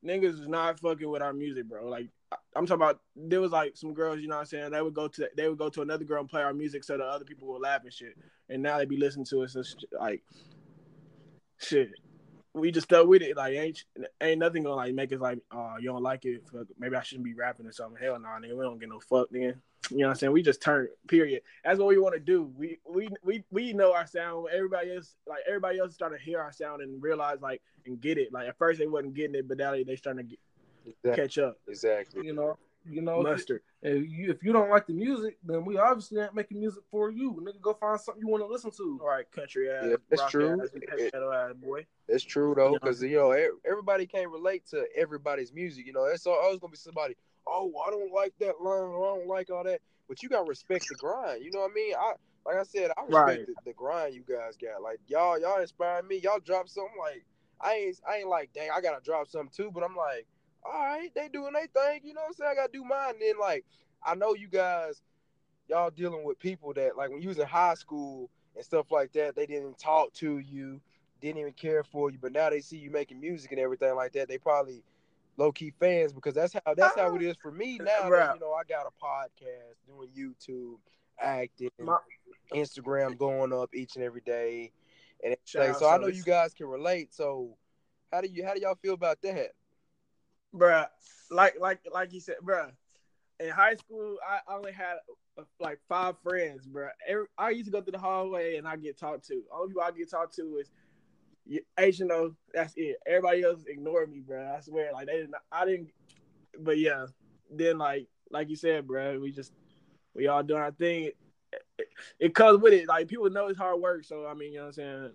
niggas 0.05 0.41
is 0.41 0.49
not 0.49 0.79
fucking 0.81 1.09
with 1.09 1.23
our 1.23 1.33
music, 1.33 1.69
bro. 1.69 1.89
Like, 1.89 2.09
I'm 2.57 2.67
talking 2.67 2.83
about 2.83 3.01
there 3.17 3.41
was 3.41 3.53
like 3.53 3.77
some 3.77 3.95
girls, 3.95 4.21
you 4.21 4.29
know 4.29 4.37
what 4.37 4.43
I'm 4.43 4.47
saying? 4.47 4.71
They 4.71 4.83
would 4.83 4.95
go 4.95 5.09
to 5.09 5.29
they 5.37 5.49
would 5.49 5.59
go 5.59 5.69
to 5.69 5.83
another 5.83 6.05
girl 6.05 6.21
and 6.21 6.29
play 6.29 6.43
our 6.43 6.55
music 6.55 6.85
so 6.85 6.97
the 6.97 7.05
other 7.05 7.25
people 7.25 7.49
would 7.49 7.63
laugh 7.63 7.83
and 7.85 7.93
shit. 7.93 8.17
And 8.49 8.63
now 8.63 8.79
they 8.79 8.85
be 8.85 8.97
listening 8.97 9.27
to 9.27 9.43
us 9.43 9.57
sh- 9.63 9.85
like 9.99 10.23
shit. 11.59 11.91
We 12.53 12.71
just 12.71 12.87
stuck 12.89 13.07
with 13.07 13.23
it. 13.23 13.37
Like 13.37 13.55
ain't 13.55 13.85
ain't 14.21 14.39
nothing 14.39 14.63
gonna 14.63 14.77
like 14.77 14.95
make 14.95 15.13
us 15.13 15.21
like, 15.21 15.39
oh, 15.53 15.75
you 15.81 15.89
don't 15.89 16.03
like 16.03 16.25
it. 16.25 16.43
Fuck, 16.53 16.67
maybe 16.79 16.97
I 16.97 17.03
shouldn't 17.03 17.25
be 17.25 17.35
rapping 17.35 17.67
or 17.67 17.73
something. 17.73 18.01
Hell 18.01 18.19
no, 18.19 18.29
nigga. 18.29 18.57
We 18.57 18.65
don't 18.65 18.79
get 18.79 18.89
no 18.89 19.01
fuck, 19.01 19.31
nigga. 19.33 19.55
You 19.91 19.99
know 19.99 20.07
what 20.07 20.11
I'm 20.13 20.17
saying? 20.17 20.33
We 20.33 20.43
just 20.43 20.63
turn. 20.63 20.89
Period. 21.09 21.43
That's 21.65 21.79
what 21.79 21.89
we 21.89 21.99
want 21.99 22.15
to 22.15 22.21
do. 22.21 22.51
We 22.57 22.79
we 22.89 23.09
we 23.23 23.45
we 23.51 23.73
know 23.73 23.93
our 23.93 24.07
sound. 24.07 24.47
Everybody 24.53 24.95
else 24.95 25.15
like 25.27 25.41
everybody 25.47 25.79
else 25.79 25.91
is 25.91 25.95
starting 25.95 26.19
to 26.19 26.25
hear 26.25 26.41
our 26.41 26.53
sound 26.53 26.83
and 26.83 27.03
realize 27.03 27.41
like 27.43 27.61
and 27.87 28.01
get 28.01 28.19
it. 28.19 28.33
Like 28.33 28.49
at 28.49 28.59
first 28.59 28.79
they 28.79 28.87
wasn't 28.87 29.15
getting 29.15 29.35
it, 29.35 29.49
but 29.49 29.59
now 29.59 29.73
they 29.73 29.85
they 29.85 29.97
starting 29.97 30.25
to 30.25 30.31
get, 30.31 30.39
Exactly. 30.87 31.23
catch 31.23 31.39
up. 31.39 31.57
exactly. 31.67 32.27
You 32.27 32.35
know, 32.35 32.59
you 32.89 33.01
know. 33.01 33.21
If, 33.21 33.27
Mustard. 33.27 33.63
if 33.83 34.11
you 34.11 34.31
if 34.31 34.43
you 34.43 34.53
don't 34.53 34.69
like 34.71 34.87
the 34.87 34.93
music, 34.93 35.39
then 35.45 35.65
we 35.65 35.79
obviously 35.79 36.21
ain't 36.21 36.35
making 36.35 36.61
music 36.61 36.83
for 36.91 37.11
you. 37.11 37.33
Nigga, 37.43 37.61
go 37.61 37.75
find 37.75 37.99
something 38.01 38.23
you 38.23 38.29
want 38.29 38.43
to 38.43 38.47
listen 38.47 38.71
to. 38.71 38.99
All 39.03 39.09
right, 39.09 39.31
country 39.31 39.71
ass. 39.71 39.85
Yeah, 39.89 39.97
that's 40.11 40.23
rock 40.23 40.31
true. 40.31 40.63
Ass, 40.63 40.71
heavy 40.91 41.11
metal 41.13 41.33
ass 41.33 41.53
boy. 41.55 41.87
That's 42.09 42.25
true 42.25 42.55
though, 42.55 42.75
because 42.75 43.03
you 43.03 43.17
know 43.17 43.31
everybody 43.67 44.07
can't 44.07 44.31
relate 44.31 44.67
to 44.69 44.85
everybody's 44.97 45.53
music. 45.53 45.87
You 45.87 45.93
know, 45.95 46.05
it's 46.05 46.27
always 46.27 46.59
gonna 46.59 46.71
be 46.71 46.77
somebody. 46.77 47.17
Oh, 47.47 47.73
I 47.87 47.91
don't 47.91 48.13
like 48.13 48.35
that 48.41 48.61
line. 48.61 48.83
Or 48.83 49.13
I 49.15 49.19
don't 49.19 49.29
like 49.29 49.51
all 49.51 49.65
that. 49.65 49.81
But 50.09 50.23
you 50.23 50.29
gotta 50.29 50.45
respect 50.45 50.89
the 50.89 50.95
grind. 50.95 51.45
You 51.45 51.51
know 51.53 51.61
what 51.61 51.71
I 51.71 51.75
mean? 51.75 51.95
I 51.95 52.13
like 52.47 52.57
I 52.57 52.63
said, 52.63 52.91
I 52.97 53.03
respect 53.03 53.15
Right. 53.15 53.47
the, 53.47 53.55
the 53.65 53.73
grind 53.73 54.15
you 54.15 54.23
guys 54.29 54.57
got. 54.57 54.83
Like 54.83 55.01
y'all, 55.07 55.39
y'all 55.41 55.61
inspire 55.61 56.03
me. 56.03 56.19
Y'all 56.19 56.41
drop 56.41 56.69
something 56.69 56.97
like 56.99 57.25
I 57.61 57.75
ain't, 57.75 58.01
I 58.09 58.17
ain't 58.19 58.29
like, 58.29 58.53
dang, 58.53 58.71
I 58.75 58.81
gotta 58.81 59.03
drop 59.03 59.29
something 59.29 59.51
too. 59.55 59.71
But 59.73 59.83
I'm 59.83 59.97
like, 59.97 60.27
all 60.65 60.73
right, 60.73 61.11
they 61.15 61.29
doing 61.29 61.53
their 61.55 61.67
thing. 61.67 62.01
You 62.05 62.15
know 62.15 62.23
what 62.23 62.29
I'm 62.29 62.35
saying? 62.35 62.51
I 62.53 62.55
gotta 62.55 62.73
do 62.73 62.85
mine. 62.85 63.11
And 63.11 63.23
then 63.23 63.39
like, 63.41 63.65
I 64.03 64.15
know 64.15 64.35
you 64.35 64.49
guys, 64.49 65.01
y'all 65.69 65.91
dealing 65.91 66.25
with 66.25 66.39
people 66.39 66.75
that 66.75 66.97
like 66.97 67.11
when 67.11 67.23
you 67.23 67.29
was 67.29 67.39
in 67.39 67.47
high 67.47 67.75
school 67.75 68.29
and 68.57 68.65
stuff 68.65 68.91
like 68.91 69.13
that, 69.13 69.35
they 69.37 69.47
didn't 69.47 69.79
talk 69.79 70.13
to 70.15 70.39
you 70.39 70.81
didn't 71.25 71.41
even 71.41 71.53
care 71.53 71.83
for 71.83 72.11
you, 72.11 72.19
but 72.21 72.33
now 72.33 72.51
they 72.51 72.61
see 72.61 72.77
you 72.77 72.91
making 72.91 73.21
music 73.21 73.51
and 73.51 73.61
everything 73.61 73.95
like 73.95 74.13
that. 74.13 74.29
They 74.29 74.37
probably 74.39 74.83
low 75.37 75.53
key 75.53 75.73
fans 75.79 76.13
because 76.13 76.35
that's 76.35 76.53
how 76.53 76.75
that's 76.75 76.97
how 76.97 77.15
it 77.15 77.23
is 77.23 77.37
for 77.41 77.51
me 77.51 77.79
now. 77.83 78.09
Right. 78.09 78.27
That, 78.27 78.35
you 78.35 78.41
know, 78.41 78.53
I 78.53 78.63
got 78.69 78.87
a 78.87 79.05
podcast, 79.05 79.77
doing 79.87 80.09
YouTube, 80.17 80.79
acting, 81.21 81.71
My- 81.81 81.99
Instagram 82.53 83.19
going 83.19 83.53
up 83.53 83.75
each 83.75 83.97
and 83.97 84.05
every 84.05 84.23
day, 84.23 84.73
and 85.23 85.35
out 85.35 85.79
so 85.79 85.89
I 85.89 85.99
know 85.99 86.09
you 86.09 86.23
guys 86.23 86.55
can 86.55 86.67
relate. 86.67 87.15
So 87.15 87.57
how 88.13 88.21
do 88.21 88.29
you 88.29 88.45
how 88.45 88.55
do 88.55 88.61
y'all 88.61 88.79
feel 88.81 88.95
about 88.95 89.21
that? 89.23 89.51
bruh. 90.55 90.87
Like 91.31 91.55
like 91.61 91.81
like 91.93 92.13
you 92.13 92.21
said, 92.21 92.37
bruh. 92.45 92.71
In 93.41 93.51
high 93.51 93.75
school, 93.75 94.17
I 94.27 94.55
only 94.55 94.73
had 94.73 94.99
like 95.59 95.81
five 95.89 96.15
friends, 96.23 96.67
bruh. 96.67 96.91
Every, 97.09 97.27
I 97.37 97.51
used 97.51 97.67
to 97.67 97.73
go 97.73 97.81
through 97.81 97.93
the 97.93 97.99
hallway 97.99 98.57
and 98.57 98.67
I 98.69 98.77
get 98.77 98.99
talked 98.99 99.27
to. 99.29 99.43
Only 99.53 99.69
people 99.69 99.83
I 99.83 99.91
get 99.91 100.11
talked 100.11 100.37
to 100.37 100.57
is 100.59 100.71
you- 101.47 101.65
H 101.79 102.01
and 102.01 102.13
O. 102.13 102.35
That's 102.53 102.75
it. 102.77 102.97
Everybody 103.07 103.43
else 103.43 103.65
ignored 103.67 104.11
me, 104.11 104.21
bruh. 104.21 104.57
I 104.57 104.61
swear, 104.61 104.93
like 104.93 105.07
they 105.07 105.15
didn't. 105.15 105.35
I 105.51 105.65
didn't. 105.65 105.91
But 106.59 106.79
yeah, 106.79 107.07
then 107.51 107.79
like 107.79 108.07
like 108.31 108.49
you 108.49 108.57
said, 108.57 108.87
bruh, 108.87 109.21
we 109.21 109.33
just 109.33 109.53
we 110.15 110.27
all 110.27 110.43
doing 110.43 110.61
our 110.61 110.73
thing. 110.73 111.05
It, 111.05 111.17
it, 111.79 111.89
it 112.19 112.35
comes 112.35 112.61
with 112.61 112.73
it. 112.73 112.89
Like 112.89 113.09
people 113.09 113.29
know 113.31 113.49
it's 113.49 113.59
hard 113.59 113.81
work, 113.81 114.05
so 114.05 114.27
I 114.27 114.35
mean, 114.35 114.53
you 114.53 114.59
know 114.59 114.65
what 114.65 114.69
I'm 114.69 114.73
saying. 114.75 115.11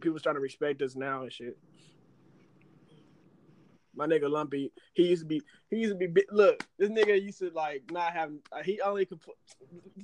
People 0.00 0.18
starting 0.18 0.38
to 0.38 0.42
respect 0.42 0.80
us 0.82 0.94
now 0.94 1.22
and 1.22 1.32
shit. 1.32 1.58
My 3.96 4.06
nigga 4.06 4.30
Lumpy, 4.30 4.70
he 4.94 5.08
used 5.08 5.22
to 5.22 5.26
be, 5.26 5.42
he 5.70 5.78
used 5.78 5.98
to 5.98 6.08
be. 6.08 6.24
Look, 6.30 6.64
this 6.78 6.88
nigga 6.88 7.20
used 7.20 7.40
to 7.40 7.50
like 7.50 7.82
not 7.90 8.12
have. 8.12 8.30
He 8.64 8.80
only 8.80 9.06
could. 9.06 9.18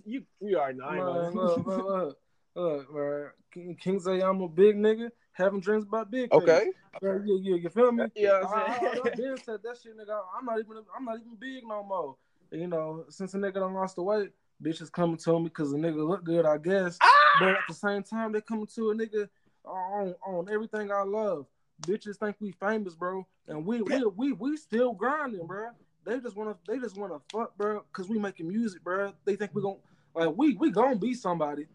You, 0.05 0.25
you 0.41 0.59
already 0.59 0.79
know. 0.79 0.85
I 0.85 0.97
ain't 0.97 1.07
Man, 1.07 1.35
look, 1.35 1.65
look, 1.65 1.87
look, 1.87 2.19
look, 2.55 2.95
man. 2.95 3.31
King, 3.79 4.23
I'm 4.23 4.41
a 4.41 4.49
big 4.49 4.77
nigga. 4.77 5.11
having 5.33 5.61
dreams 5.61 5.85
about 5.85 6.11
big. 6.11 6.33
Okay. 6.33 6.71
Yeah, 7.03 7.19
yeah, 7.25 7.37
yeah, 7.41 7.57
you 7.57 7.69
feel 7.69 7.93
me? 7.93 8.07
Yeah, 8.15 8.31
I, 8.31 8.47
I, 8.47 8.91
I'm 8.93 9.01
I, 9.05 9.17
been 9.17 9.37
said 9.45 9.61
that 9.63 9.79
shit, 9.83 9.97
nigga. 9.97 10.21
I'm 10.37 10.45
not 10.45 10.59
even, 10.59 10.79
I'm 10.97 11.05
not 11.05 11.17
even 11.17 11.37
big 11.39 11.67
no 11.67 11.83
more. 11.83 12.17
You 12.51 12.69
know, 12.69 13.05
since 13.09 13.35
a 13.35 13.37
nigga 13.37 13.55
done 13.55 13.75
lost 13.75 13.97
the 13.97 14.03
weight, 14.03 14.31
bitches 14.63 14.91
coming 14.91 15.17
to 15.17 15.39
me 15.39 15.45
because 15.45 15.73
a 15.73 15.77
nigga 15.77 16.07
look 16.07 16.25
good, 16.25 16.47
I 16.47 16.59
guess. 16.59 16.99
But 17.41 17.49
at 17.51 17.59
the 17.69 17.75
same 17.75 18.03
time, 18.03 18.33
they 18.33 18.41
coming 18.41 18.67
to 18.75 18.91
a 18.91 18.95
nigga 18.95 19.29
on 19.65 20.15
on 20.27 20.49
everything 20.51 20.93
I 20.93 21.03
love. 21.03 21.47
Bitches 21.83 22.17
think 22.17 22.37
we 22.41 22.53
famous, 22.53 22.95
bro, 22.95 23.27
and 23.49 23.67
we 23.67 23.83
we 23.83 24.05
we, 24.17 24.33
we 24.33 24.57
still 24.57 24.93
grinding, 24.93 25.47
bro. 25.47 25.71
They 26.05 26.21
just 26.21 26.37
wanna 26.37 26.57
they 26.69 26.79
just 26.79 26.97
wanna 26.97 27.19
fuck, 27.33 27.57
bro, 27.57 27.83
cause 27.93 28.09
we 28.09 28.19
making 28.19 28.49
music, 28.49 28.85
bro. 28.85 29.13
They 29.25 29.37
think 29.37 29.51
we 29.55 29.63
gon' 29.63 29.79
like 30.15 30.33
we 30.37 30.55
we 30.55 30.71
gonna 30.71 30.97
be 30.97 31.15
somebody. 31.15 31.67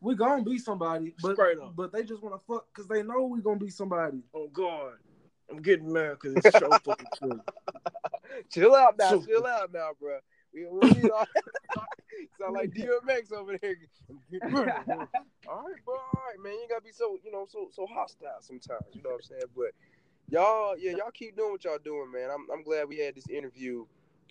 We 0.00 0.14
gonna 0.14 0.44
be 0.44 0.58
somebody, 0.58 1.14
but 1.20 1.36
but 1.74 1.92
they 1.92 2.04
just 2.04 2.22
wanna 2.22 2.38
fuck 2.46 2.66
cause 2.72 2.86
they 2.86 3.02
know 3.02 3.24
we 3.24 3.40
gonna 3.40 3.58
be 3.58 3.70
somebody. 3.70 4.22
Oh 4.34 4.48
God, 4.52 4.92
I'm 5.50 5.60
getting 5.60 5.92
mad 5.92 6.18
because 6.20 6.36
it's 6.36 6.58
so 6.58 6.70
fucking 6.84 7.06
true. 7.18 7.40
chill 8.50 8.74
out 8.74 8.96
now, 8.98 9.20
chill 9.20 9.46
out 9.46 9.72
now, 9.72 9.90
bro. 10.00 10.18
We, 10.54 10.66
we 10.66 10.90
need 10.90 11.10
all- 11.10 11.26
sound 12.40 12.54
like 12.54 12.70
DMX 12.70 13.32
over 13.32 13.58
there. 13.58 13.76
all 14.42 15.62
right, 15.62 15.84
bro. 15.84 15.94
All 15.94 16.22
right, 16.28 16.42
man. 16.42 16.52
You 16.52 16.66
gotta 16.68 16.82
be 16.82 16.92
so, 16.92 17.18
you 17.24 17.32
know, 17.32 17.46
so 17.48 17.68
so 17.72 17.86
hostile 17.86 18.36
sometimes. 18.40 18.84
You 18.92 19.02
know 19.02 19.10
what 19.10 19.16
I'm 19.16 19.22
saying? 19.22 19.42
But 19.56 19.72
y'all, 20.28 20.76
yeah, 20.78 20.92
y'all 20.92 21.10
keep 21.12 21.36
doing 21.36 21.52
what 21.52 21.64
y'all 21.64 21.78
doing, 21.84 22.10
man. 22.12 22.30
I'm 22.30 22.46
I'm 22.52 22.62
glad 22.62 22.88
we 22.88 22.98
had 22.98 23.14
this 23.16 23.28
interview, 23.28 23.84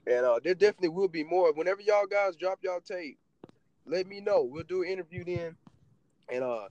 and 0.05 0.25
uh, 0.25 0.39
there 0.43 0.55
definitely 0.55 0.89
will 0.89 1.07
be 1.07 1.23
more. 1.23 1.51
Whenever 1.53 1.81
y'all 1.81 2.07
guys 2.07 2.35
drop 2.35 2.59
y'all 2.61 2.79
tape, 2.81 3.19
let 3.87 4.07
me 4.07 4.19
know. 4.21 4.43
We'll 4.43 4.63
do 4.63 4.83
an 4.83 4.89
interview 4.89 5.23
then, 5.23 5.55
and 6.31 6.43
uh, 6.43 6.67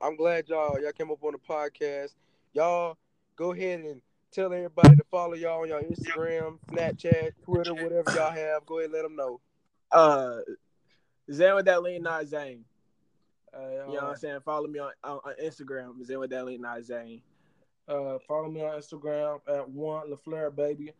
I'm 0.00 0.16
glad 0.16 0.48
y'all 0.48 0.80
y'all 0.80 0.92
came 0.92 1.10
up 1.10 1.22
on 1.22 1.32
the 1.32 1.38
podcast. 1.38 2.14
Y'all 2.52 2.96
go 3.36 3.52
ahead 3.52 3.80
and 3.80 4.02
tell 4.30 4.52
everybody 4.52 4.96
to 4.96 5.04
follow 5.10 5.34
y'all 5.34 5.62
on 5.62 5.68
your 5.68 5.82
Instagram, 5.82 6.58
Snapchat, 6.70 7.32
Twitter, 7.44 7.74
whatever 7.74 8.10
y'all 8.14 8.30
have. 8.32 8.66
Go 8.66 8.78
ahead 8.78 8.86
and 8.86 8.94
let 8.94 9.02
them 9.02 9.16
know. 9.16 9.40
Uh, 9.90 10.38
Zen 11.30 11.54
with 11.54 11.66
that 11.66 11.82
lean, 11.82 12.02
not 12.02 12.26
Zane. 12.26 12.64
Uh, 13.54 13.60
You 13.60 13.76
know 13.76 13.92
what 13.94 14.04
I'm 14.04 14.16
saying? 14.16 14.40
Follow 14.44 14.66
me 14.66 14.78
on, 14.78 14.92
on, 15.04 15.20
on 15.24 15.34
Instagram, 15.42 16.02
Zen 16.04 16.18
with 16.18 16.30
that 16.30 16.44
lean, 16.46 16.62
not 16.62 16.82
Zane. 16.82 17.22
Uh, 17.86 18.18
follow 18.26 18.50
me 18.50 18.62
on 18.62 18.78
Instagram 18.80 19.40
at 19.48 19.68
one 19.68 20.10
LaFlare 20.10 20.54
baby, 20.54 20.92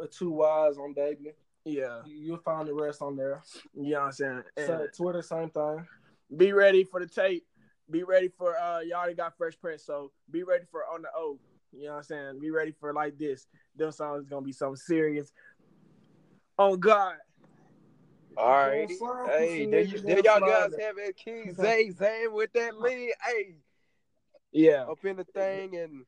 uh, 0.00 0.06
two 0.10 0.30
Y's 0.30 0.78
on 0.78 0.94
baby. 0.94 1.32
Yeah, 1.64 2.02
You- 2.06 2.16
You'll 2.16 2.38
find 2.38 2.66
the 2.66 2.74
rest 2.74 3.02
on 3.02 3.16
there. 3.16 3.42
you 3.74 3.90
know 3.92 3.98
what 4.00 4.06
I'm 4.06 4.12
saying? 4.12 4.42
And 4.56 4.66
So 4.66 4.86
Twitter, 4.94 5.22
same 5.22 5.50
thing. 5.50 5.86
be 6.36 6.52
ready 6.52 6.84
for 6.84 7.00
the 7.00 7.06
tape. 7.06 7.46
Be 7.90 8.02
ready 8.04 8.28
for 8.28 8.56
uh 8.56 8.80
y'all 8.80 8.98
already 8.98 9.14
got 9.14 9.36
Fresh 9.36 9.58
Prince, 9.60 9.84
so 9.84 10.12
be 10.30 10.42
ready 10.44 10.64
for 10.70 10.84
on 10.86 11.02
the 11.02 11.08
O. 11.14 11.38
You 11.72 11.84
know 11.84 11.90
what 11.92 11.96
I'm 11.98 12.02
saying? 12.04 12.38
Be 12.40 12.50
ready 12.50 12.72
for 12.72 12.92
like 12.92 13.18
this. 13.18 13.46
Them 13.76 13.90
songs 13.92 14.22
is 14.24 14.28
gonna 14.28 14.46
be 14.46 14.52
something 14.52 14.76
serious. 14.76 15.32
Oh 16.58 16.76
God. 16.76 17.16
All 18.36 18.48
right. 18.48 18.88
Hey, 19.26 19.66
there, 19.66 19.80
you, 19.80 19.98
there 19.98 20.20
y'all 20.20 20.38
slide 20.38 20.48
guys 20.48 20.72
it. 20.72 20.80
have 20.82 20.98
it. 20.98 21.16
King 21.16 21.52
Zay 21.60 21.90
Zane 21.90 22.32
with 22.32 22.52
that 22.52 22.78
lead. 22.78 23.12
Hey, 23.26 23.54
Yeah. 24.52 24.84
up 24.84 25.04
in 25.04 25.16
the 25.16 25.24
thing 25.24 25.76
and 25.76 26.04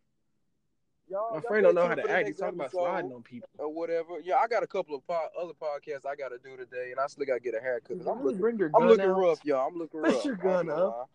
y'all. 1.12 1.34
My 1.34 1.40
friend 1.42 1.64
don't 1.64 1.74
know 1.74 1.86
how 1.86 1.94
to 1.94 2.10
act. 2.10 2.26
He's 2.26 2.36
talking 2.38 2.54
about 2.56 2.64
episode 2.66 2.78
sliding 2.84 3.12
on 3.12 3.22
people. 3.22 3.48
or 3.58 3.72
whatever. 3.72 4.18
Yeah, 4.24 4.36
I 4.36 4.48
got 4.48 4.62
a 4.62 4.66
couple 4.66 4.96
of 4.96 5.06
po- 5.06 5.28
other 5.40 5.52
podcasts 5.52 6.06
I 6.06 6.16
got 6.16 6.30
to 6.30 6.38
do 6.42 6.56
today, 6.56 6.90
and 6.90 6.98
I 6.98 7.06
still 7.06 7.24
got 7.26 7.34
to 7.34 7.40
get 7.40 7.54
a 7.54 7.60
haircut. 7.60 7.98
I'm 8.00 8.06
Really 8.06 8.24
looking, 8.24 8.40
bring 8.40 8.58
your 8.58 8.70
I'm 8.74 8.86
looking 8.88 9.04
out. 9.04 9.16
rough, 9.18 9.44
y'all. 9.44 9.68
I'm 9.68 9.76
looking 9.78 10.00
rough. 10.00 10.14
rough. 10.14 10.24
your 10.24 10.34
I 10.34 10.36
ain't 10.36 10.42
gun 10.42 10.66
gonna 10.66 10.86
up. 10.88 11.10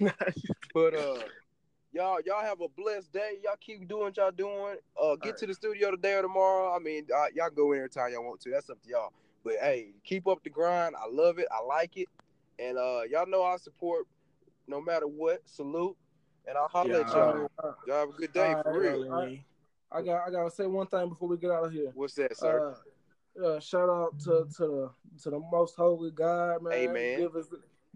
But 0.74 0.94
uh, 0.94 1.18
y'all 1.92 2.18
y'all 2.26 2.42
have 2.42 2.60
a 2.60 2.68
blessed 2.68 3.12
day. 3.12 3.34
Y'all 3.44 3.54
keep 3.60 3.86
doing 3.86 4.04
what 4.04 4.16
y'all 4.16 4.30
doing. 4.32 4.76
Uh, 5.00 5.14
get 5.16 5.22
Alright. 5.26 5.36
to 5.38 5.46
the 5.46 5.54
studio 5.54 5.90
today 5.92 6.14
or 6.14 6.22
tomorrow. 6.22 6.74
I 6.74 6.78
mean, 6.80 7.06
uh, 7.14 7.26
y'all 7.34 7.50
go 7.50 7.72
in 7.72 7.80
anytime 7.80 8.12
y'all 8.12 8.24
want 8.24 8.40
to. 8.40 8.50
That's 8.50 8.68
up 8.70 8.82
to 8.82 8.88
y'all. 8.88 9.12
But 9.44 9.54
hey, 9.60 9.92
keep 10.04 10.26
up 10.26 10.42
the 10.42 10.50
grind. 10.50 10.94
I 10.96 11.06
love 11.08 11.38
it. 11.38 11.46
I 11.52 11.62
like 11.64 11.96
it. 11.96 12.08
And 12.58 12.78
uh, 12.78 13.02
y'all 13.10 13.26
know 13.26 13.44
I 13.44 13.56
support 13.58 14.06
no 14.66 14.80
matter 14.80 15.06
what. 15.06 15.42
Salute. 15.44 15.96
And 16.46 16.58
I'll 16.58 16.68
holler 16.68 17.00
at 17.00 17.08
y'all. 17.08 17.48
Uh, 17.62 17.72
Y'all 17.86 17.96
have 18.00 18.08
a 18.10 18.12
good 18.12 18.32
day 18.32 18.52
for 18.62 18.72
Alright. 18.72 18.80
real. 19.00 19.12
I- 19.14 19.44
I 19.92 20.02
got 20.02 20.26
I 20.26 20.30
gotta 20.32 20.50
say 20.50 20.66
one 20.66 20.88
thing 20.88 21.08
before 21.08 21.28
we 21.28 21.36
get 21.36 21.52
out 21.52 21.66
of 21.66 21.72
here. 21.72 21.92
What's 21.94 22.14
that, 22.14 22.36
sir? 22.36 22.74
Uh, 23.40 23.46
uh, 23.46 23.60
shout 23.60 23.88
out 23.88 24.18
to 24.20 24.44
to 24.56 24.66
the 24.66 24.90
to 25.22 25.30
the 25.30 25.38
most 25.52 25.76
holy 25.76 26.10
God, 26.10 26.62
man. 26.64 26.72
Amen. 26.72 27.18
Give 27.20 27.36
us 27.36 27.46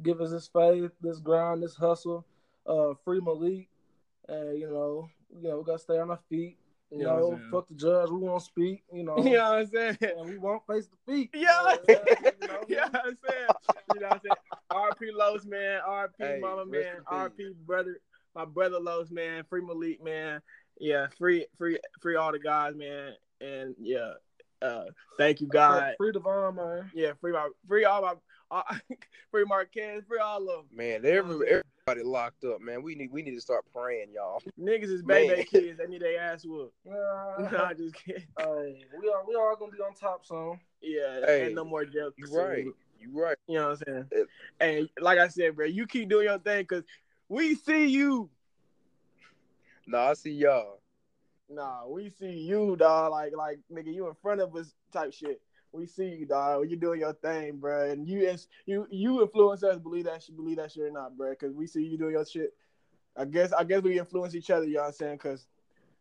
give 0.01 0.21
us 0.21 0.31
this 0.31 0.47
faith, 0.47 0.93
this 1.01 1.19
grind, 1.19 1.61
this 1.63 1.75
hustle. 1.75 2.25
Uh, 2.65 2.95
free 3.05 3.19
Malik, 3.21 3.69
and 4.29 4.57
you 4.59 4.69
know, 4.71 5.09
you 5.43 5.49
know, 5.49 5.59
we 5.59 5.65
gotta 5.65 5.79
stay 5.81 5.99
on 5.99 6.11
our 6.13 6.21
feet. 6.29 6.57
You 6.93 6.99
You 6.99 7.05
know 7.05 7.27
what 7.27 7.39
know, 7.41 7.51
fuck 7.51 7.69
the 7.69 7.75
judge. 7.75 8.11
We 8.11 8.19
won't 8.19 8.43
speak. 8.43 8.85
You 8.93 9.03
know, 9.03 9.17
You 9.25 9.33
know 9.33 9.51
what 9.51 9.59
I'm 9.59 9.67
saying? 9.67 9.99
and 10.01 10.29
we 10.29 10.39
won't 10.39 10.63
face 10.69 10.87
the 10.87 11.13
feet. 11.13 11.31
Yeah. 11.35 11.75
You 11.89 11.95
know, 11.97 12.03
you 12.41 12.47
know? 12.47 12.61
You 12.69 12.77
know 12.77 12.83
what 12.83 13.07
I'm 13.07 13.19
saying? 13.29 13.49
You 13.95 14.01
know 14.01 14.07
what 14.09 14.13
I'm 14.13 14.21
saying? 14.23 14.37
RP 14.71 15.17
Los, 15.17 15.45
man. 15.47 15.81
RP 15.89 16.11
Hey, 16.19 16.39
Mama, 16.41 16.65
man. 16.65 16.85
RP 17.11 17.55
brother, 17.67 17.99
my 18.39 18.45
brother 18.45 18.79
Los, 18.79 19.11
man. 19.11 19.43
Free 19.51 19.61
Malik, 19.61 20.03
man. 20.03 20.41
Yeah, 20.79 21.09
free, 21.19 21.47
free, 21.59 21.79
free 22.01 22.15
all 22.15 22.31
the 22.31 22.39
guys, 22.39 22.77
man. 22.77 23.15
And 23.41 23.75
yeah, 23.81 24.13
uh, 24.63 24.85
thank 25.19 25.41
you, 25.41 25.49
God. 25.49 25.95
Free 25.99 26.13
Devon, 26.13 26.55
man. 26.55 26.91
Yeah, 26.95 27.13
free 27.21 27.33
my, 27.33 27.49
free 27.67 27.85
all 27.85 28.01
my, 28.01 28.15
all, 28.49 28.63
free 29.33 29.45
Marquez, 29.45 30.05
free 30.07 30.21
all 30.21 30.43
of 30.43 30.47
them. 30.47 30.67
Man, 30.73 31.05
every, 31.05 31.63
everybody 31.89 32.09
locked 32.09 32.45
up, 32.45 32.61
man. 32.61 32.81
We 32.81 32.95
need 32.95 33.11
we 33.11 33.23
need 33.23 33.35
to 33.35 33.41
start 33.41 33.65
praying, 33.75 34.13
y'all. 34.15 34.41
Niggas 34.59 34.85
is 34.85 35.03
baby 35.03 35.43
kids. 35.43 35.79
They 35.79 35.87
need 35.89 36.03
their 36.03 36.21
ass 36.21 36.45
whooped. 36.47 36.75
Yeah, 36.85 37.49
Nah, 37.53 37.75
just 37.75 37.97
kidding. 37.97 38.23
hey, 38.39 38.85
we 39.01 39.09
are 39.11 39.25
we 39.27 39.35
all 39.35 39.57
gonna 39.59 39.73
be 39.73 39.79
on 39.79 39.95
top 39.95 40.25
soon. 40.25 40.61
Yeah, 40.81 41.27
Hey, 41.27 41.47
and 41.47 41.57
no 41.57 41.65
more 41.65 41.85
jokes. 41.85 42.15
You 42.17 42.39
right. 42.39 42.67
You 43.01 43.11
right. 43.21 43.37
You 43.49 43.59
know 43.59 43.71
what 43.71 43.83
I'm 43.89 43.95
saying? 43.95 44.07
It- 44.13 44.29
and 44.61 44.89
like 45.01 45.19
I 45.19 45.27
said, 45.29 45.57
bro, 45.57 45.67
you 45.67 45.87
keep 45.89 46.09
doing 46.09 46.25
your 46.27 46.39
thing 46.39 46.63
because 46.63 46.85
we 47.29 47.55
see 47.55 47.87
you. 47.87 48.31
Nah, 49.87 50.11
I 50.11 50.15
see 50.15 50.33
y'all. 50.33 50.81
Nah, 51.51 51.87
we 51.87 52.11
see 52.11 52.31
you, 52.31 52.77
dog. 52.77 53.11
Like, 53.11 53.35
like, 53.37 53.59
nigga, 53.73 53.93
you 53.93 54.07
in 54.09 54.15
front 54.15 54.41
of 54.41 54.55
us, 54.55 54.75
type 54.93 55.13
shit. 55.13 55.41
We 55.73 55.87
see 55.87 56.09
you, 56.09 56.27
dog. 56.27 56.71
You 56.71 56.77
doing 56.77 57.01
your 57.01 57.15
thing, 57.15 57.57
bro, 57.57 57.91
and 57.91 58.07
you, 58.07 58.29
ins- 58.29 58.49
you, 58.67 58.87
you 58.91 59.23
influence 59.23 59.63
us. 59.63 59.79
Believe 59.79 60.05
that 60.05 60.23
shit, 60.23 60.37
believe 60.37 60.57
that 60.57 60.73
shit 60.73 60.85
or 60.85 60.91
not, 60.91 61.17
bro, 61.17 61.31
because 61.31 61.55
we 61.55 61.67
see 61.67 61.83
you 61.83 61.97
doing 61.99 62.13
your 62.13 62.27
shit. 62.27 62.55
I 63.17 63.25
guess, 63.25 63.53
I 63.53 63.65
guess 63.65 63.83
we 63.83 63.99
influence 63.99 64.35
each 64.35 64.51
other. 64.51 64.65
You 64.67 64.75
know 64.75 64.81
what 64.83 64.87
I'm 64.89 64.93
saying? 64.93 65.17
Because, 65.17 65.47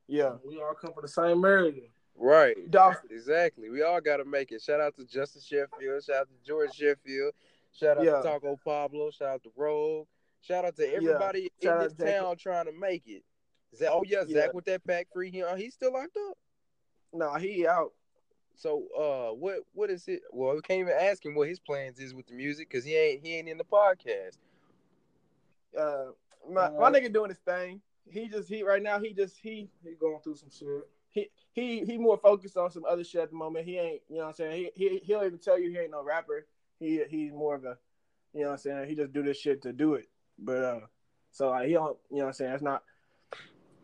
yeah, 0.08 0.34
We 0.46 0.62
all 0.62 0.74
come 0.74 0.94
from 0.94 1.02
the 1.04 1.08
same 1.08 1.44
area. 1.44 1.82
Right. 2.16 2.70
dog. 2.72 2.96
Exactly. 3.10 3.70
We 3.70 3.84
all 3.84 4.02
gotta 4.02 4.26
make 4.26 4.52
it. 4.52 4.62
Shout 4.62 4.82
out 4.82 4.96
to 4.98 5.06
Justin 5.06 5.42
Sheffield. 5.42 6.04
Shout 6.04 6.16
out 6.22 6.28
to 6.30 6.48
George 6.48 6.74
Sheffield. 6.74 7.34
Shout 7.74 7.98
out 8.00 8.04
Yeah. 8.06 8.18
to 8.18 8.24
Taco 8.24 8.60
Pablo. 8.63 9.12
Shout 9.12 9.28
out 9.30 9.44
to 9.44 9.52
Rogue. 9.56 10.08
Shout 10.41 10.65
out 10.65 10.76
to 10.78 10.93
everybody 10.93 11.52
Shout 11.62 11.78
in 11.78 11.84
this 11.84 11.93
to 11.93 12.06
Jacob. 12.06 12.21
town 12.23 12.38
trying 12.38 12.65
to 12.65 12.71
make 12.71 13.04
it. 13.08 13.23
Zach, 13.76 13.89
oh 13.91 14.04
yeah, 14.06 14.23
Yeah. 14.28 14.41
Zach 14.41 14.54
with 14.54 14.65
that 14.65 14.86
pack 14.86 15.08
free. 15.13 15.30
He, 15.32 15.43
uh, 15.43 15.56
he's 15.56 15.73
still 15.73 15.93
locked 15.93 16.17
up. 16.30 16.38
Nah, 17.13 17.38
he 17.38 17.67
out. 17.67 17.93
So 18.56 18.86
uh, 18.97 19.36
what 19.36 19.60
what 19.73 19.89
is 19.89 20.08
it? 20.08 20.21
Well, 20.32 20.56
we 20.56 20.62
can't 20.62 20.80
even 20.80 20.93
ask 21.00 21.23
him 21.26 21.36
what 21.36 21.47
his 21.47 21.60
plans 21.60 22.00
is 22.00 22.13
with 22.13 22.28
the 22.28 22.34
music 22.34 22.69
because 22.69 22.86
he 22.86 22.95
ain't 22.95 23.23
he 23.26 23.36
ain't 23.36 23.47
in 23.50 23.58
the 23.58 23.63
podcast. 23.63 24.38
Uh, 25.78 26.12
my, 26.50 26.69
my 26.69 26.88
Uh, 26.88 26.91
nigga 26.91 27.12
doing 27.13 27.30
his 27.30 27.39
thing. 27.39 27.82
He 28.10 28.30
just, 28.30 28.47
he 28.47 28.63
right 28.63 28.82
now, 28.82 29.00
he 29.00 29.12
just, 29.13 29.36
he, 29.38 29.69
He 29.84 29.91
going 30.00 30.19
through 30.23 30.38
some 30.38 30.50
shit. 30.50 30.88
he 31.10 31.30
he 31.52 31.84
he 31.86 31.97
more 31.97 32.17
focused 32.17 32.56
on 32.58 32.71
some 32.71 32.86
other 32.86 33.04
shit 33.04 33.21
at 33.21 33.30
the 33.32 33.36
moment. 33.36 33.65
He 33.65 33.78
ain't, 33.78 34.02
you 34.10 34.15
know 34.17 34.21
what 34.23 34.28
I'm 34.30 34.34
saying? 34.36 34.69
He 34.76 34.89
he 34.89 34.97
he'll 35.04 35.23
even 35.23 35.38
tell 35.39 35.60
you 35.60 35.69
he 35.69 35.78
ain't 35.78 35.91
no 35.91 36.04
rapper. 36.04 36.47
He 36.80 37.04
he's 37.10 37.34
more 37.34 37.56
of 37.56 37.65
a, 37.65 37.78
you 38.34 38.41
know 38.41 38.47
what 38.47 38.52
I'm 38.54 38.58
saying? 38.60 38.88
He 38.89 38.95
just 38.95 39.12
do 39.13 39.23
this 39.23 39.38
shit 39.38 39.62
to 39.63 39.73
do 39.73 39.95
it. 39.95 40.08
But 40.39 40.63
uh, 40.63 40.80
so 41.32 41.50
like 41.50 41.67
he 41.67 41.73
don't, 41.73 41.97
you 42.10 42.17
know 42.17 42.23
what 42.23 42.28
I'm 42.28 42.34
saying? 42.34 42.54
It's 42.54 42.63
not, 42.63 42.84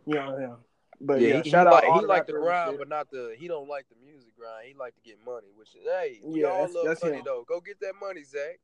you 0.05 0.15
know 0.15 0.25
what 0.25 0.29
I'm 0.33 0.37
saying? 0.39 0.55
But 1.01 1.21
yeah, 1.21 1.41
he, 1.41 1.49
shout 1.49 1.67
he 1.67 1.73
out 1.73 1.73
like 1.73 1.83
all 1.89 1.95
he 1.95 2.01
the 2.01 2.07
like 2.07 2.27
the 2.27 2.33
grind, 2.33 2.77
but 2.77 2.87
not 2.87 3.09
the 3.11 3.35
he 3.37 3.47
don't 3.47 3.67
like 3.67 3.85
the 3.89 3.95
music 4.05 4.35
grind. 4.37 4.67
He 4.67 4.73
like 4.73 4.95
to 4.95 5.01
get 5.01 5.17
money, 5.25 5.47
which 5.55 5.69
is 5.75 5.81
hey, 5.85 6.19
we 6.23 6.41
Yeah, 6.41 6.47
all 6.47 6.53
that's- 6.67 6.75
love 6.75 6.85
that's 6.85 7.03
money 7.03 7.17
him. 7.17 7.23
though. 7.25 7.43
Go 7.47 7.59
get 7.59 7.79
that 7.81 7.93
money, 7.99 8.23
Zach. 8.23 8.59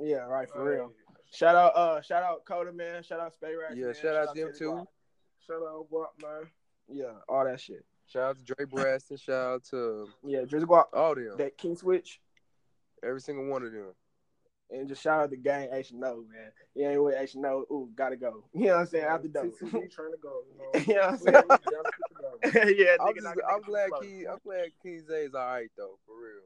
Yeah, 0.00 0.18
right 0.18 0.48
for 0.48 0.64
real. 0.64 0.88
Hey, 0.88 1.14
Shout 1.30 1.56
out 1.56 1.74
uh 1.76 2.00
shout 2.00 2.22
out 2.22 2.44
Coda 2.46 2.72
man. 2.72 3.02
Shout 3.02 3.20
out 3.20 3.32
Spay 3.34 3.58
Rack. 3.58 3.76
Yeah, 3.76 3.86
man. 3.86 3.94
shout 3.94 4.14
out 4.16 4.34
them 4.34 4.46
Teddy 4.46 4.58
too. 4.58 4.86
Shout 5.46 5.56
out 5.62 5.86
Guap, 5.92 6.06
man. 6.22 6.50
Yeah, 6.88 7.12
all 7.28 7.44
that 7.44 7.60
shit. 7.60 7.84
Shout 8.06 8.22
out 8.22 8.38
to 8.38 8.44
Dre 8.44 8.64
Braston. 8.64 9.18
Shout 9.18 9.34
out 9.54 9.64
to 9.70 10.08
Yeah, 10.24 10.40
Drizzy 10.42 10.64
Guap, 10.64 10.84
all 10.94 11.14
them. 11.14 11.36
that 11.38 11.58
King 11.58 11.76
Switch. 11.76 12.20
Every 13.02 13.20
single 13.20 13.46
one 13.46 13.62
of 13.64 13.72
them. 13.72 13.92
And 14.70 14.86
just 14.86 15.02
shout 15.02 15.20
out 15.22 15.30
the 15.30 15.36
gang 15.36 15.68
H 15.72 15.92
No, 15.92 16.24
man. 16.30 16.52
Yeah, 16.74 16.96
with 16.98 17.14
H 17.18 17.36
No, 17.36 17.64
ooh, 17.70 17.88
gotta 17.94 18.16
go. 18.16 18.44
You 18.54 18.66
know 18.66 18.74
what 18.74 18.80
I'm 18.80 18.86
saying? 18.86 19.04
After 19.04 19.28
dope. 19.28 19.58
TCB 19.58 19.90
trying 19.90 20.12
to 20.12 20.18
go. 20.22 20.42
You 20.50 20.58
know. 20.58 20.80
you 20.86 20.94
know 20.94 21.00
what 21.00 21.10
I'm 21.10 21.18
saying? 21.18 21.34
gotta 21.48 21.58
keep 21.58 21.72
it 22.42 22.52
going. 22.52 22.74
yeah, 22.78 22.96
I'm, 23.00 23.14
just, 23.14 23.26
I'm 23.26 23.62
glad. 23.62 23.90
King 24.00 24.26
I'm 24.30 24.38
glad 24.44 24.66
King 24.82 25.02
Zay 25.08 25.22
is 25.24 25.34
all 25.34 25.46
right 25.46 25.70
though, 25.76 25.98
for 26.06 26.14
real. 26.20 26.44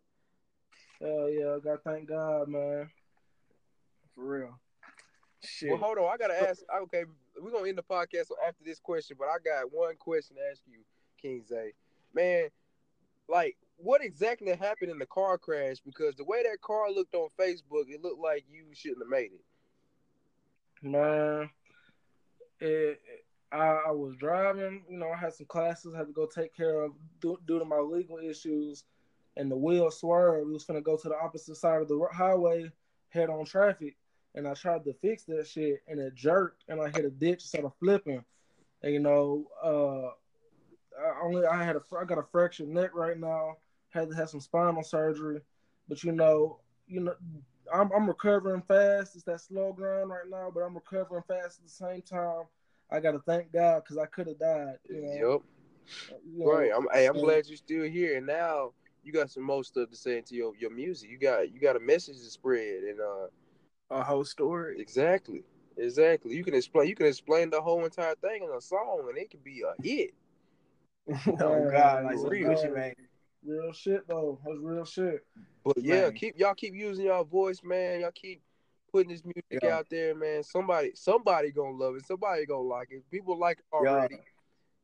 Hell 1.01 1.31
yeah, 1.31 1.57
I 1.57 1.59
gotta 1.59 1.81
thank 1.85 2.09
God, 2.09 2.49
man. 2.49 2.89
For 4.15 4.25
real. 4.25 4.59
Shit. 5.45 5.71
Well, 5.71 5.79
hold 5.79 5.99
on. 5.99 6.05
I 6.13 6.17
gotta 6.17 6.49
ask. 6.49 6.63
Okay, 6.85 7.05
we're 7.41 7.51
gonna 7.51 7.69
end 7.69 7.79
the 7.79 7.83
podcast 7.83 8.31
after 8.47 8.63
this 8.65 8.79
question, 8.79 9.17
but 9.19 9.27
I 9.27 9.39
got 9.45 9.73
one 9.73 9.97
question 9.97 10.37
to 10.37 10.43
ask 10.51 10.61
you, 10.67 10.79
King 11.21 11.43
Zay. 11.49 11.73
Man, 12.15 12.49
like, 13.29 13.57
what 13.77 14.05
exactly 14.05 14.55
happened 14.55 14.91
in 14.91 14.99
the 14.99 15.07
car 15.07 15.39
crash? 15.39 15.77
Because 15.85 16.15
the 16.17 16.25
way 16.25 16.43
that 16.43 16.61
car 16.61 16.91
looked 16.91 17.15
on 17.15 17.29
Facebook, 17.39 17.89
it 17.89 18.03
looked 18.03 18.21
like 18.21 18.45
you 18.51 18.67
shouldn't 18.73 19.03
have 19.03 19.11
made 19.11 19.31
it. 19.33 19.45
Man, 20.83 21.51
it, 22.61 23.01
I, 23.53 23.83
I, 23.89 23.91
was 23.91 24.17
driving. 24.17 24.83
You 24.89 24.99
know, 24.99 25.11
I 25.11 25.17
had 25.17 25.35
some 25.35 25.47
classes, 25.47 25.93
I 25.95 25.99
had 25.99 26.09
to 26.09 26.13
go 26.13 26.27
take 26.27 26.57
care 26.57 26.83
of 26.83 26.93
due, 27.21 27.39
due 27.47 27.59
to 27.59 27.65
my 27.65 27.79
legal 27.79 28.19
issues, 28.19 28.85
and 29.37 29.51
the 29.51 29.57
wheel 29.57 29.91
swerved. 29.91 30.47
We 30.47 30.53
was 30.53 30.65
gonna 30.65 30.81
go 30.81 30.97
to 30.97 31.09
the 31.09 31.17
opposite 31.17 31.57
side 31.57 31.83
of 31.83 31.89
the 31.89 32.07
highway, 32.13 32.71
head 33.11 33.31
on 33.31 33.45
traffic, 33.45 33.97
and 34.35 34.49
I 34.49 34.55
tried 34.55 34.85
to 34.85 34.95
fix 34.95 35.25
that 35.25 35.47
shit, 35.47 35.83
and 35.87 36.01
it 36.01 36.15
jerked, 36.15 36.65
and 36.69 36.81
I 36.81 36.89
hit 36.89 37.05
a 37.05 37.11
ditch 37.11 37.43
instead 37.43 37.65
of 37.65 37.75
flipping. 37.79 38.25
And 38.83 38.93
you 38.93 39.01
know, 39.01 39.47
uh, 39.63 40.15
I 40.99 41.25
only 41.25 41.47
I 41.47 41.63
had 41.63 41.77
a 41.77 41.83
I 41.99 42.05
got 42.05 42.19
a 42.19 42.25
fractured 42.31 42.69
neck 42.69 42.91
right 42.95 43.19
now. 43.19 43.57
Had 43.91 44.11
to 44.11 44.17
have 44.17 44.31
some 44.31 44.41
spinal 44.41 44.83
surgery, 44.83 45.41
but 45.89 46.03
you 46.03 46.13
know, 46.13 46.61
you 46.87 47.01
know, 47.01 47.15
I'm 47.73 47.91
I'm 47.93 48.07
recovering 48.07 48.63
fast. 48.63 49.15
It's 49.15 49.25
that 49.25 49.41
slow 49.41 49.73
grind 49.73 50.09
right 50.11 50.29
now, 50.29 50.51
but 50.53 50.61
I'm 50.61 50.75
recovering 50.75 51.23
fast 51.29 51.59
at 51.59 51.65
the 51.65 51.71
same 51.71 52.03
time. 52.03 52.45
I 52.91 53.01
gotta 53.01 53.21
thank 53.21 53.53
God 53.53 53.83
because 53.83 53.99
I 53.99 54.07
could 54.07 54.29
have 54.29 54.39
died. 54.39 54.79
You 54.89 55.03
know? 55.03 55.13
Yep. 55.13 55.43
You 56.25 56.45
know, 56.45 56.51
right. 56.51 56.71
I'm. 56.75 56.87
Hey, 56.93 57.07
I'm 57.07 57.19
glad 57.19 57.47
you're 57.47 57.57
still 57.57 57.85
here, 57.85 58.17
and 58.17 58.27
now 58.27 58.73
you 59.03 59.13
got 59.13 59.31
some 59.31 59.43
more 59.43 59.65
stuff 59.65 59.91
to 59.91 59.97
say 59.97 60.19
into 60.19 60.35
your, 60.35 60.53
your 60.57 60.71
music. 60.71 61.11
You 61.11 61.19
got 61.19 61.53
you 61.53 61.61
got 61.61 61.77
a 61.77 61.81
message 61.81 62.17
to 62.17 62.31
spread, 62.31 62.85
and 62.85 63.01
uh, 63.01 63.27
a 63.91 64.03
whole 64.03 64.25
story. 64.25 64.81
Exactly. 64.81 65.43
Exactly. 65.77 66.35
You 66.35 66.45
can 66.45 66.55
explain. 66.55 66.89
You 66.89 66.95
can 66.95 67.07
explain 67.07 67.51
the 67.51 67.61
whole 67.61 67.85
entire 67.85 68.15
thing 68.17 68.43
in 68.45 68.51
a 68.57 68.61
song, 68.61 69.07
and 69.09 69.19
it 69.19 69.31
could 69.31 69.45
be 69.45 69.63
a 69.63 69.83
hit. 69.83 70.15
oh 71.41 71.71
God, 71.71 72.05
like 72.05 72.17
real 72.25 72.57
shit, 72.57 72.75
man. 72.75 72.95
Real 73.45 73.73
shit 73.73 74.07
though. 74.09 74.39
That's 74.45 74.59
real 74.61 74.85
shit. 74.85 75.25
But 75.65 75.79
yeah, 75.79 76.03
man. 76.03 76.13
keep 76.13 76.39
y'all 76.39 76.55
keep 76.55 76.75
using 76.75 77.07
y'all 77.07 77.25
voice, 77.25 77.61
man. 77.65 78.01
Y'all 78.01 78.13
keep 78.13 78.41
putting 78.93 79.11
this 79.11 79.25
music 79.25 79.63
yeah. 79.63 79.77
out 79.77 79.87
there, 79.91 80.15
man. 80.15 80.43
Somebody, 80.43 80.93
somebody 80.95 81.51
gonna 81.51 81.77
love 81.77 81.97
it. 81.97 82.07
Somebody 82.07 82.47
gonna 82.47 82.63
like 82.63 82.89
it. 82.91 83.03
People 83.11 83.39
like 83.39 83.59
it 83.59 83.65
already, 83.73 84.15
yeah. 84.15 84.21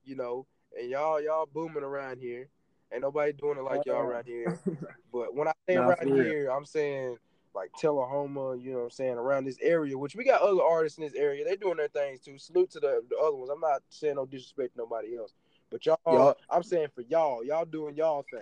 you 0.05 0.17
know. 0.17 0.47
And 0.79 0.91
y'all, 0.91 1.21
y'all 1.21 1.49
booming 1.53 1.85
around 1.85 2.19
here. 2.19 2.49
Ain't 2.93 3.03
nobody 3.03 3.33
doing 3.33 3.59
it 3.59 3.63
like 3.63 3.85
y'all 3.87 4.01
around 4.01 4.27
here. 4.27 4.59
but 5.13 5.35
when 5.35 5.49
I 5.49 5.53
say 5.69 5.75
nah, 5.75 5.89
around 5.89 6.09
here, 6.09 6.51
I'm 6.51 6.65
saying 6.65 7.17
like 7.55 7.71
Tullahoma, 7.81 8.57
you 8.57 8.73
know 8.73 8.79
what 8.79 8.85
I'm 8.85 8.91
saying, 8.91 9.15
around 9.15 9.45
this 9.45 9.59
area, 9.61 9.97
which 9.97 10.15
we 10.15 10.25
got 10.25 10.41
other 10.41 10.63
artists 10.63 10.99
in 10.99 11.05
this 11.05 11.15
area. 11.15 11.45
They're 11.45 11.57
doing 11.57 11.77
their 11.77 11.89
things 11.89 12.21
too. 12.21 12.39
Salute 12.39 12.71
to 12.73 12.81
the, 12.81 13.03
the 13.11 13.17
other 13.17 13.37
ones. 13.37 13.51
I'm 13.51 13.61
not 13.61 13.83
saying 13.89 14.17
no 14.17 14.27
disrespect 14.27 14.75
to 14.75 14.79
nobody 14.79 15.17
else. 15.17 15.35
But 15.71 15.85
y'all, 15.85 15.99
y'all 16.07 16.37
I'm 16.51 16.63
saying 16.63 16.89
for 16.95 17.03
y'all, 17.03 17.45
y'all 17.45 17.65
doing 17.65 17.97
y'all 17.97 18.25
thing. 18.31 18.41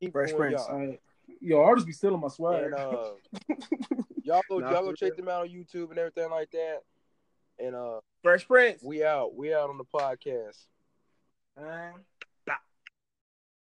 Keep 0.00 0.12
Fresh 0.12 0.32
Prince. 0.34 0.62
Y'all. 0.68 0.96
Yo, 1.40 1.62
artists 1.62 1.86
be 1.86 1.92
stealing 1.92 2.20
my 2.20 2.28
swag. 2.28 2.64
And, 2.64 2.74
uh, 2.74 3.10
y'all 4.22 4.42
go, 4.48 4.58
y'all 4.60 4.84
go 4.84 4.92
check 4.92 5.16
them 5.16 5.28
out 5.28 5.42
on 5.42 5.48
YouTube 5.48 5.90
and 5.90 5.98
everything 5.98 6.30
like 6.30 6.50
that. 6.50 6.80
And 7.58 7.74
uh, 7.74 8.00
Fresh 8.22 8.46
Prince, 8.46 8.82
we 8.82 9.04
out. 9.04 9.34
We 9.34 9.54
out 9.54 9.70
on 9.70 9.78
the 9.78 9.84
podcast. 9.84 10.66
Uh, 11.56 11.92